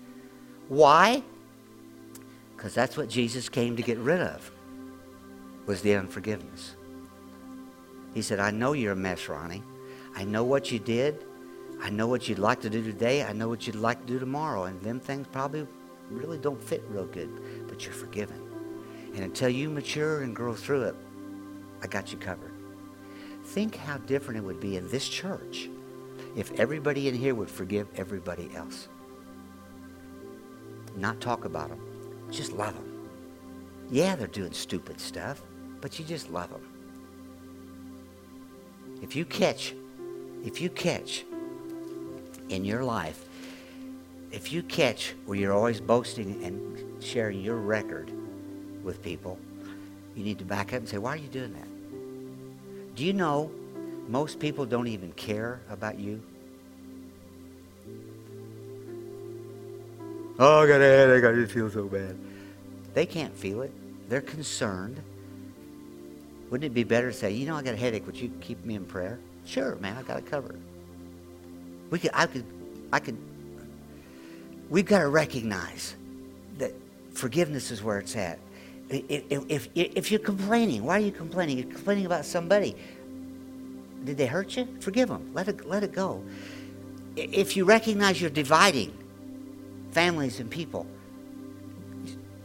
Why? 0.70 1.24
Because 2.56 2.74
that's 2.74 2.96
what 2.96 3.10
Jesus 3.10 3.50
came 3.50 3.76
to 3.76 3.84
get 3.84 3.98
rid 3.98 4.22
of 4.22 4.50
was 5.68 5.82
the 5.82 5.94
unforgiveness. 5.94 6.76
He 8.14 8.24
said, 8.24 8.40
I 8.40 8.50
know 8.50 8.74
you're 8.74 8.94
a 8.94 8.96
mess, 8.96 9.28
Ronnie. 9.28 9.62
I 10.16 10.24
know 10.24 10.44
what 10.44 10.72
you 10.72 10.80
did. 10.80 11.26
I 11.80 11.92
know 11.92 12.08
what 12.08 12.28
you'd 12.28 12.40
like 12.40 12.62
to 12.62 12.70
do 12.70 12.82
today. 12.82 13.24
I 13.24 13.34
know 13.34 13.48
what 13.50 13.68
you'd 13.68 13.76
like 13.76 14.00
to 14.02 14.08
do 14.08 14.18
tomorrow. 14.18 14.64
And 14.64 14.82
them 14.82 15.00
things 15.00 15.28
probably 15.32 15.68
really 16.10 16.40
don't 16.40 16.64
fit 16.64 16.84
real 16.90 17.06
good, 17.06 17.30
but 17.68 17.86
you're 17.86 17.94
forgiven. 17.94 18.42
And 19.14 19.24
until 19.24 19.50
you 19.50 19.70
mature 19.70 20.24
and 20.24 20.36
grow 20.36 20.56
through 20.56 20.84
it, 20.84 20.96
I 21.84 21.88
got 21.88 22.12
you 22.12 22.18
covered. 22.18 22.54
Think 23.44 23.76
how 23.76 23.98
different 24.00 24.40
it 24.40 24.44
would 24.44 24.60
be 24.60 24.78
in 24.78 24.90
this 24.90 25.08
church 25.08 25.70
if 26.36 26.58
everybody 26.60 27.08
in 27.08 27.14
here 27.14 27.36
would 27.36 27.50
forgive 27.50 27.88
everybody 27.96 28.50
else. 28.56 28.88
Not 30.96 31.22
talk 31.22 31.46
about 31.46 31.70
them, 31.70 31.80
just 32.32 32.52
love 32.54 32.74
them. 32.74 33.10
Yeah, 33.90 34.16
they're 34.16 34.28
doing 34.28 34.54
stupid 34.54 35.00
stuff 35.00 35.44
but 35.82 36.00
you 36.00 36.06
just 36.06 36.30
love 36.30 36.50
them. 36.50 36.62
If 39.02 39.16
you 39.16 39.26
catch, 39.26 39.74
if 40.44 40.60
you 40.62 40.70
catch 40.70 41.26
in 42.50 42.66
your 42.66 42.84
life, 42.84 43.26
if 44.32 44.52
you 44.52 44.64
catch 44.64 45.16
where 45.26 45.38
you're 45.38 45.54
always 45.54 45.80
boasting 45.80 46.44
and 46.44 47.04
sharing 47.04 47.42
your 47.42 47.58
record 47.58 48.12
with 48.84 49.02
people, 49.02 49.38
you 50.16 50.24
need 50.24 50.40
to 50.40 50.46
back 50.46 50.74
up 50.74 50.80
and 50.80 50.90
say, 50.90 50.98
why 50.98 51.14
are 51.14 51.18
you 51.18 51.30
doing 51.30 51.54
that? 51.54 52.96
Do 52.96 53.06
you 53.06 53.14
know 53.14 53.52
most 54.08 54.40
people 54.40 54.66
don't 54.66 54.88
even 54.88 55.12
care 55.14 55.62
about 55.70 56.00
you? 56.00 56.22
Oh, 60.40 60.64
I 60.64 60.68
got 60.68 60.82
a 60.82 60.86
headache. 60.86 61.24
I 61.24 61.34
just 61.34 61.54
feel 61.54 61.70
so 61.70 61.86
bad. 61.86 62.18
They 62.94 63.06
can't 63.06 63.36
feel 63.36 63.62
it. 63.62 63.72
They're 64.10 64.22
concerned 64.22 65.02
wouldn't 66.50 66.66
it 66.72 66.74
be 66.74 66.84
better 66.84 67.12
to 67.12 67.18
say, 67.18 67.32
you 67.32 67.46
know, 67.46 67.56
I 67.56 67.62
got 67.62 67.74
a 67.74 67.78
headache. 67.78 68.06
Would 68.06 68.18
you 68.18 68.30
keep 68.42 68.64
me 68.64 68.76
in 68.76 68.86
prayer? 68.86 69.20
Sure, 69.46 69.76
man. 69.78 69.98
I 69.98 70.04
got 70.04 70.18
it 70.18 70.26
covered. 70.26 70.60
We 71.90 72.00
could, 72.00 72.12
I 72.14 72.26
could, 72.26 72.46
I 72.92 73.00
could. 73.00 73.18
We've 74.70 74.86
got 74.86 75.00
to 75.00 75.08
recognize 75.08 75.96
that 76.58 76.74
forgiveness 77.14 77.72
is 77.72 77.84
where 77.84 78.00
it's 78.00 78.16
at. 78.16 78.40
If, 78.90 79.24
if, 79.30 79.70
if 79.76 80.12
you're 80.12 80.20
complaining, 80.20 80.84
why 80.84 80.98
are 80.98 81.04
you 81.04 81.12
complaining? 81.12 81.58
You're 81.58 81.68
complaining 81.68 82.06
about 82.06 82.26
somebody. 82.26 82.76
Did 84.06 84.18
they 84.18 84.28
hurt 84.28 84.56
you? 84.56 84.68
Forgive 84.80 85.10
them. 85.10 85.32
Let 85.34 85.50
it, 85.50 85.68
let 85.68 85.84
it 85.84 85.92
go. 85.92 86.24
If 87.18 87.58
you 87.58 87.66
recognize 87.66 88.22
you're 88.22 88.30
dividing 88.30 88.98
families 89.92 90.40
and 90.40 90.50
people, 90.50 90.86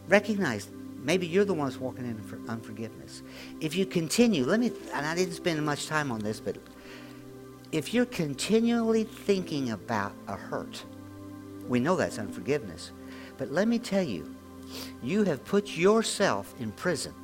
recognize 0.08 0.68
Maybe 1.02 1.26
you're 1.26 1.44
the 1.44 1.54
one 1.54 1.68
that's 1.68 1.80
walking 1.80 2.04
in 2.04 2.22
for 2.22 2.38
unforgiveness. 2.48 3.22
If 3.60 3.74
you 3.74 3.84
continue, 3.84 4.44
let 4.44 4.60
me, 4.60 4.70
and 4.94 5.04
I 5.04 5.14
didn't 5.16 5.34
spend 5.34 5.64
much 5.64 5.88
time 5.88 6.12
on 6.12 6.20
this, 6.20 6.38
but 6.38 6.56
if 7.72 7.92
you're 7.92 8.06
continually 8.06 9.04
thinking 9.04 9.70
about 9.72 10.12
a 10.28 10.36
hurt, 10.36 10.84
we 11.68 11.80
know 11.80 11.96
that's 11.96 12.18
unforgiveness. 12.18 12.92
But 13.36 13.50
let 13.50 13.66
me 13.66 13.78
tell 13.80 14.02
you, 14.02 14.32
you 15.02 15.24
have 15.24 15.44
put 15.44 15.76
yourself 15.76 16.54
in 16.60 16.70
prison. 16.72 17.14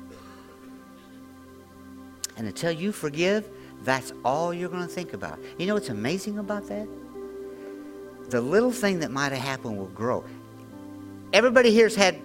And 2.35 2.47
until 2.47 2.71
you 2.71 2.91
forgive, 2.91 3.49
that's 3.83 4.11
all 4.25 4.53
you're 4.53 4.69
going 4.69 4.87
to 4.87 4.93
think 4.93 5.13
about. 5.13 5.39
You 5.57 5.67
know 5.67 5.73
what's 5.75 5.89
amazing 5.89 6.39
about 6.39 6.67
that? 6.67 6.87
The 8.29 8.41
little 8.41 8.71
thing 8.71 8.99
that 8.99 9.11
might 9.11 9.31
have 9.31 9.41
happened 9.41 9.77
will 9.77 9.87
grow. 9.87 10.23
Everybody 11.31 11.73
here's 11.73 11.95
had 11.95 12.19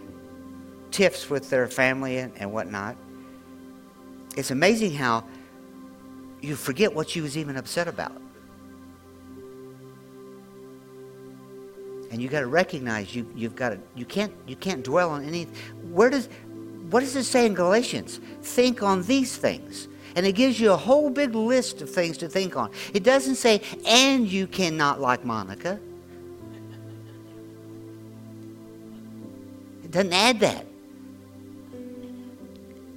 tiffs 0.95 1.29
with 1.29 1.51
their 1.51 1.67
family 1.67 2.19
and, 2.19 2.33
and 2.37 2.53
whatnot. 2.53 2.97
It's 4.37 4.53
amazing 4.53 4.95
how 4.95 5.25
you 6.41 6.55
forget 6.55 6.95
what 6.95 7.17
you 7.17 7.25
was 7.25 7.37
even 7.37 7.57
upset 7.57 7.89
about. 7.89 8.21
And 12.13 12.23
you 12.23 12.29
got 12.29 12.41
to 12.41 12.47
recognize 12.47 13.13
you 13.13 13.27
you've 13.35 13.57
got 13.57 13.71
to 13.71 13.81
you 13.97 14.05
can't 14.05 14.33
you 14.47 14.55
can't 14.55 14.85
dwell 14.85 15.11
on 15.11 15.25
any 15.25 15.49
where 15.91 16.11
does 16.11 16.29
what 16.91 17.01
does 17.01 17.17
it 17.17 17.25
say 17.25 17.45
in 17.45 17.55
Galatians? 17.55 18.21
Think 18.43 18.85
on 18.85 19.03
these 19.03 19.37
things. 19.37 19.89
And 20.15 20.25
it 20.25 20.33
gives 20.33 20.61
you 20.61 20.71
a 20.71 20.77
whole 20.77 21.11
big 21.11 21.35
list 21.35 21.83
of 21.83 21.91
things 21.91 22.17
to 22.19 22.29
think 22.29 22.57
on. 22.57 22.71
It 22.93 23.03
doesn't 23.03 23.35
say, 23.35 23.63
and 23.85 24.29
you 24.29 24.47
cannot 24.47 25.01
like 25.01 25.25
Monica. 25.25 25.81
It 29.83 29.91
doesn't 29.91 30.13
add 30.13 30.39
that. 30.39 30.67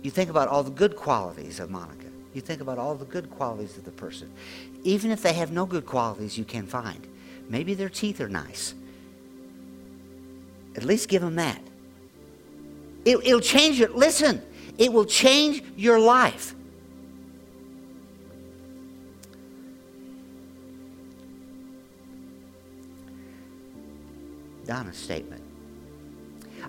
You 0.08 0.12
think 0.12 0.30
about 0.30 0.48
all 0.48 0.64
the 0.64 0.72
good 0.72 0.96
qualities 0.96 1.60
of 1.60 1.70
Monica. 1.70 2.08
You 2.34 2.40
think 2.40 2.62
about 2.62 2.78
all 2.78 2.96
the 2.96 3.04
good 3.04 3.30
qualities 3.30 3.78
of 3.78 3.84
the 3.84 3.92
person. 3.92 4.32
Even 4.84 5.12
if 5.12 5.22
they 5.22 5.34
have 5.34 5.52
no 5.52 5.66
good 5.66 5.86
qualities, 5.86 6.38
you 6.38 6.46
can 6.46 6.66
find. 6.66 7.06
Maybe 7.50 7.74
their 7.74 7.90
teeth 7.90 8.22
are 8.22 8.30
nice. 8.30 8.74
At 10.78 10.86
least 10.86 11.10
give 11.10 11.22
them 11.22 11.36
that. 11.36 11.62
It, 13.04 13.22
will 13.22 13.42
change 13.42 13.80
your, 13.80 13.90
listen, 13.90 14.42
it 14.78 14.94
will 14.94 15.04
change 15.04 15.62
your 15.76 16.00
life. 16.00 16.56
Donna's 24.64 24.96
statement. 24.96 25.44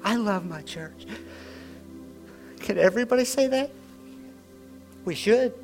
I 0.03 0.17
love 0.17 0.45
my 0.45 0.63
church. 0.63 1.07
Can 2.69 2.77
everybody 2.77 3.25
say 3.25 3.47
that? 3.47 3.71
We 5.07 5.15
should. 5.15 5.55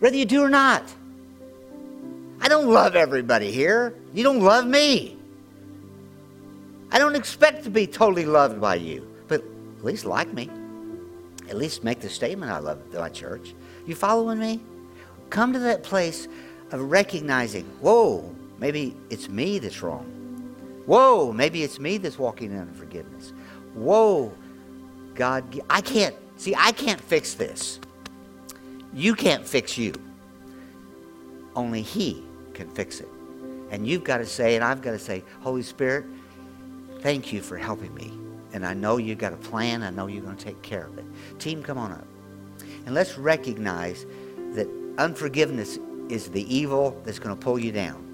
Whether 0.00 0.16
you 0.16 0.24
do 0.24 0.42
or 0.42 0.48
not. 0.48 0.82
I 2.40 2.48
don't 2.48 2.66
love 2.66 2.96
everybody 2.96 3.52
here. 3.52 3.94
You 4.12 4.24
don't 4.24 4.40
love 4.40 4.66
me. 4.66 5.16
I 6.90 6.98
don't 6.98 7.14
expect 7.14 7.62
to 7.62 7.70
be 7.70 7.86
totally 7.86 8.24
loved 8.24 8.60
by 8.60 8.74
you, 8.74 9.08
but 9.28 9.44
at 9.78 9.84
least 9.84 10.04
like 10.04 10.32
me. 10.34 10.50
At 11.48 11.56
least 11.56 11.84
make 11.84 12.00
the 12.00 12.10
statement 12.10 12.50
I 12.50 12.58
love 12.58 12.80
my 12.92 13.08
church. 13.08 13.54
You 13.86 13.94
following 13.94 14.40
me? 14.40 14.60
Come 15.30 15.52
to 15.52 15.60
that 15.60 15.84
place 15.84 16.26
of 16.72 16.80
recognizing, 16.80 17.62
whoa, 17.80 18.28
maybe 18.58 18.96
it's 19.08 19.28
me 19.28 19.60
that's 19.60 19.82
wrong. 19.82 20.04
Whoa, 20.84 21.32
maybe 21.32 21.62
it's 21.62 21.78
me 21.78 21.98
that's 21.98 22.18
walking 22.18 22.50
in 22.50 22.58
unforgiveness. 22.58 23.32
Whoa, 23.74 24.34
God, 25.14 25.60
I 25.68 25.80
can't, 25.80 26.14
see, 26.36 26.54
I 26.56 26.72
can't 26.72 27.00
fix 27.00 27.34
this. 27.34 27.80
You 28.94 29.14
can't 29.14 29.46
fix 29.46 29.76
you. 29.78 29.94
Only 31.54 31.82
He 31.82 32.22
can 32.54 32.68
fix 32.70 33.00
it. 33.00 33.08
And 33.70 33.86
you've 33.86 34.04
got 34.04 34.18
to 34.18 34.26
say, 34.26 34.54
and 34.54 34.64
I've 34.64 34.82
got 34.82 34.92
to 34.92 34.98
say, 34.98 35.24
Holy 35.40 35.62
Spirit, 35.62 36.04
thank 37.00 37.32
you 37.32 37.40
for 37.40 37.56
helping 37.56 37.94
me. 37.94 38.12
And 38.52 38.66
I 38.66 38.74
know 38.74 38.98
you've 38.98 39.18
got 39.18 39.32
a 39.32 39.36
plan. 39.36 39.82
I 39.82 39.90
know 39.90 40.06
you're 40.06 40.22
going 40.22 40.36
to 40.36 40.44
take 40.44 40.60
care 40.60 40.86
of 40.86 40.98
it. 40.98 41.04
Team, 41.38 41.62
come 41.62 41.78
on 41.78 41.92
up. 41.92 42.06
And 42.84 42.94
let's 42.94 43.16
recognize 43.16 44.04
that 44.54 44.68
unforgiveness 44.98 45.78
is 46.10 46.28
the 46.28 46.54
evil 46.54 47.00
that's 47.04 47.18
going 47.18 47.34
to 47.34 47.42
pull 47.42 47.58
you 47.58 47.72
down 47.72 48.12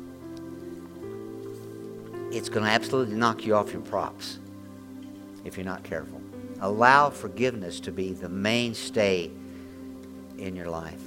it's 2.31 2.49
going 2.49 2.65
to 2.65 2.71
absolutely 2.71 3.15
knock 3.15 3.47
you 3.47 3.55
off 3.55 3.73
your 3.73 3.83
props 3.83 4.39
if 5.45 5.57
you're 5.57 5.67
not 5.67 5.83
careful. 5.83 6.18
Allow 6.61 7.11
forgiveness 7.11 7.81
to 7.81 7.93
be 7.93 8.13
the 8.13 8.29
mainstay 8.29 9.31
in 10.39 10.57
your 10.57 10.69
life. 10.69 11.01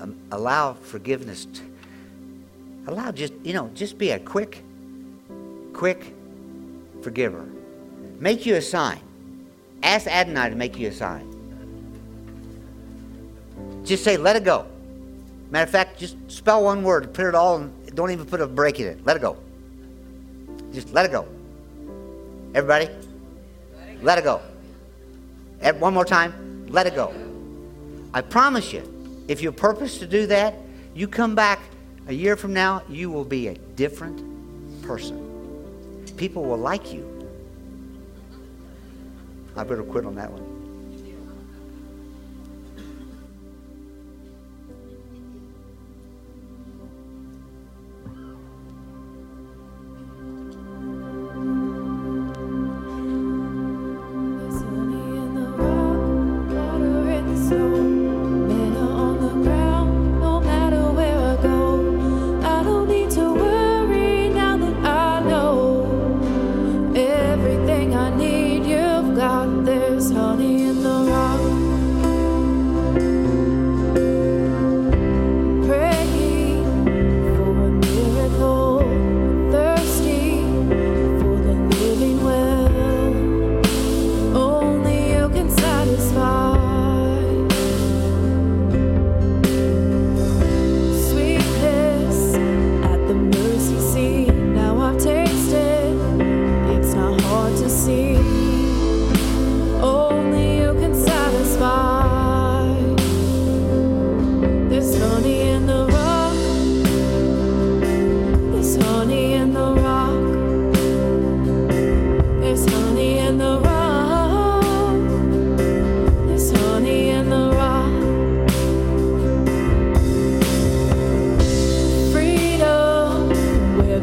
Um, 0.00 0.16
allow 0.30 0.74
forgiveness. 0.74 1.46
Allow 2.86 3.12
just, 3.12 3.32
you 3.42 3.54
know, 3.54 3.70
just 3.74 3.98
be 3.98 4.10
a 4.10 4.18
quick, 4.18 4.62
quick 5.72 6.14
forgiver. 7.02 7.46
Make 8.18 8.46
you 8.46 8.56
a 8.56 8.62
sign. 8.62 9.00
Ask 9.82 10.06
Adonai 10.06 10.50
to 10.50 10.56
make 10.56 10.78
you 10.78 10.88
a 10.88 10.92
sign. 10.92 11.30
Just 13.84 14.04
say, 14.04 14.16
let 14.16 14.36
it 14.36 14.44
go. 14.44 14.66
Matter 15.50 15.64
of 15.64 15.70
fact, 15.70 15.98
just 15.98 16.16
spell 16.28 16.64
one 16.64 16.82
word, 16.82 17.12
put 17.12 17.26
it 17.26 17.34
all, 17.34 17.56
and 17.56 17.94
don't 17.94 18.10
even 18.10 18.26
put 18.26 18.40
a 18.40 18.46
break 18.46 18.80
in 18.80 18.86
it. 18.86 19.04
Let 19.04 19.16
it 19.16 19.20
go. 19.20 19.36
Just 20.72 20.92
let 20.92 21.04
it 21.04 21.12
go. 21.12 21.28
Everybody? 22.54 22.88
Let 24.02 24.18
it 24.18 24.24
go. 24.24 24.40
One 25.78 25.94
more 25.94 26.04
time. 26.04 26.66
Let 26.68 26.86
it 26.86 26.94
go. 26.94 27.14
I 28.12 28.20
promise 28.20 28.72
you, 28.72 28.82
if 29.28 29.42
you 29.42 29.50
purpose 29.52 29.98
to 29.98 30.06
do 30.06 30.26
that, 30.26 30.54
you 30.94 31.08
come 31.08 31.34
back 31.34 31.60
a 32.06 32.12
year 32.12 32.36
from 32.36 32.52
now, 32.52 32.82
you 32.88 33.10
will 33.10 33.24
be 33.24 33.48
a 33.48 33.54
different 33.54 34.22
person. 34.82 35.20
People 36.16 36.44
will 36.44 36.58
like 36.58 36.92
you. 36.92 37.10
I 39.56 39.64
better 39.64 39.82
quit 39.82 40.04
on 40.04 40.14
that 40.16 40.30
one. 40.30 40.43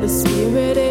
the 0.02 0.10
spirit 0.10 0.91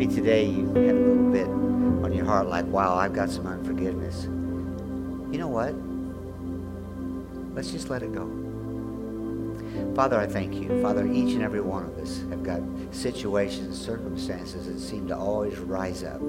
Maybe 0.00 0.14
today 0.14 0.46
you 0.46 0.66
had 0.68 0.94
a 0.94 0.98
little 0.98 1.30
bit 1.30 1.46
on 1.46 2.14
your 2.14 2.24
heart 2.24 2.46
like, 2.46 2.64
wow, 2.64 2.96
I've 2.96 3.12
got 3.12 3.28
some 3.28 3.46
unforgiveness. 3.46 4.24
You 5.30 5.38
know 5.38 5.48
what? 5.48 5.74
Let's 7.54 7.70
just 7.70 7.90
let 7.90 8.02
it 8.02 8.14
go. 8.14 8.24
Father, 9.94 10.18
I 10.18 10.26
thank 10.26 10.54
you. 10.54 10.80
Father, 10.80 11.06
each 11.06 11.34
and 11.34 11.42
every 11.42 11.60
one 11.60 11.84
of 11.84 11.98
us 11.98 12.20
have 12.30 12.42
got 12.42 12.62
situations, 12.92 13.78
circumstances 13.78 14.68
that 14.68 14.80
seem 14.80 15.06
to 15.08 15.14
always 15.14 15.58
rise 15.58 16.02
up. 16.02 16.20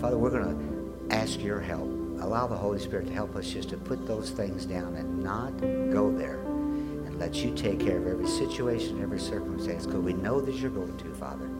Father, 0.00 0.16
we're 0.16 0.30
going 0.30 0.56
to 0.56 1.14
ask 1.14 1.42
your 1.42 1.60
help. 1.60 1.90
Allow 2.22 2.46
the 2.46 2.56
Holy 2.56 2.78
Spirit 2.78 3.08
to 3.08 3.12
help 3.12 3.36
us 3.36 3.46
just 3.46 3.68
to 3.68 3.76
put 3.76 4.06
those 4.06 4.30
things 4.30 4.64
down 4.64 4.94
and 4.94 5.22
not 5.22 5.50
go 5.92 6.10
there. 6.10 6.38
And 6.38 7.18
let 7.18 7.34
you 7.34 7.54
take 7.54 7.80
care 7.80 7.98
of 7.98 8.06
every 8.06 8.26
situation, 8.26 9.02
every 9.02 9.20
circumstance, 9.20 9.84
because 9.84 10.00
we 10.00 10.14
know 10.14 10.40
that 10.40 10.54
you're 10.54 10.70
going 10.70 10.96
to, 10.96 11.14
Father. 11.16 11.50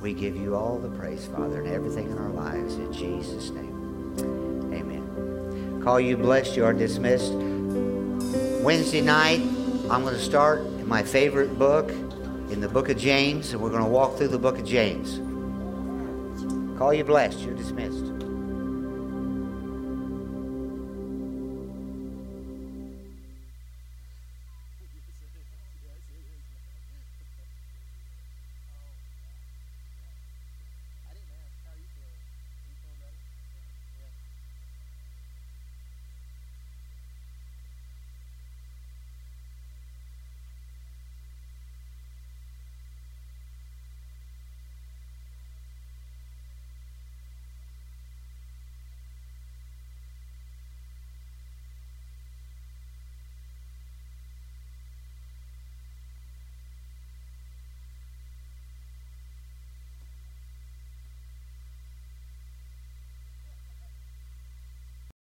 We 0.00 0.14
give 0.14 0.36
you 0.36 0.56
all 0.56 0.78
the 0.78 0.88
praise, 0.88 1.26
Father, 1.26 1.60
and 1.60 1.72
everything 1.72 2.10
in 2.10 2.18
our 2.18 2.30
lives. 2.30 2.76
In 2.76 2.92
Jesus' 2.92 3.50
name, 3.50 4.72
amen. 4.72 5.82
Call 5.84 6.00
you 6.00 6.16
blessed. 6.16 6.56
You 6.56 6.64
are 6.64 6.72
dismissed. 6.72 7.32
Wednesday 8.62 9.02
night, 9.02 9.40
I'm 9.90 10.02
going 10.02 10.14
to 10.14 10.20
start 10.20 10.64
my 10.86 11.02
favorite 11.02 11.58
book, 11.58 11.90
in 12.50 12.60
the 12.60 12.68
book 12.68 12.88
of 12.88 12.98
James, 12.98 13.52
and 13.52 13.62
we're 13.62 13.70
going 13.70 13.84
to 13.84 13.88
walk 13.88 14.16
through 14.16 14.28
the 14.28 14.38
book 14.38 14.58
of 14.58 14.64
James. 14.64 15.20
Call 16.76 16.92
you 16.92 17.04
blessed. 17.04 17.40
You're 17.40 17.54
dismissed. 17.54 18.09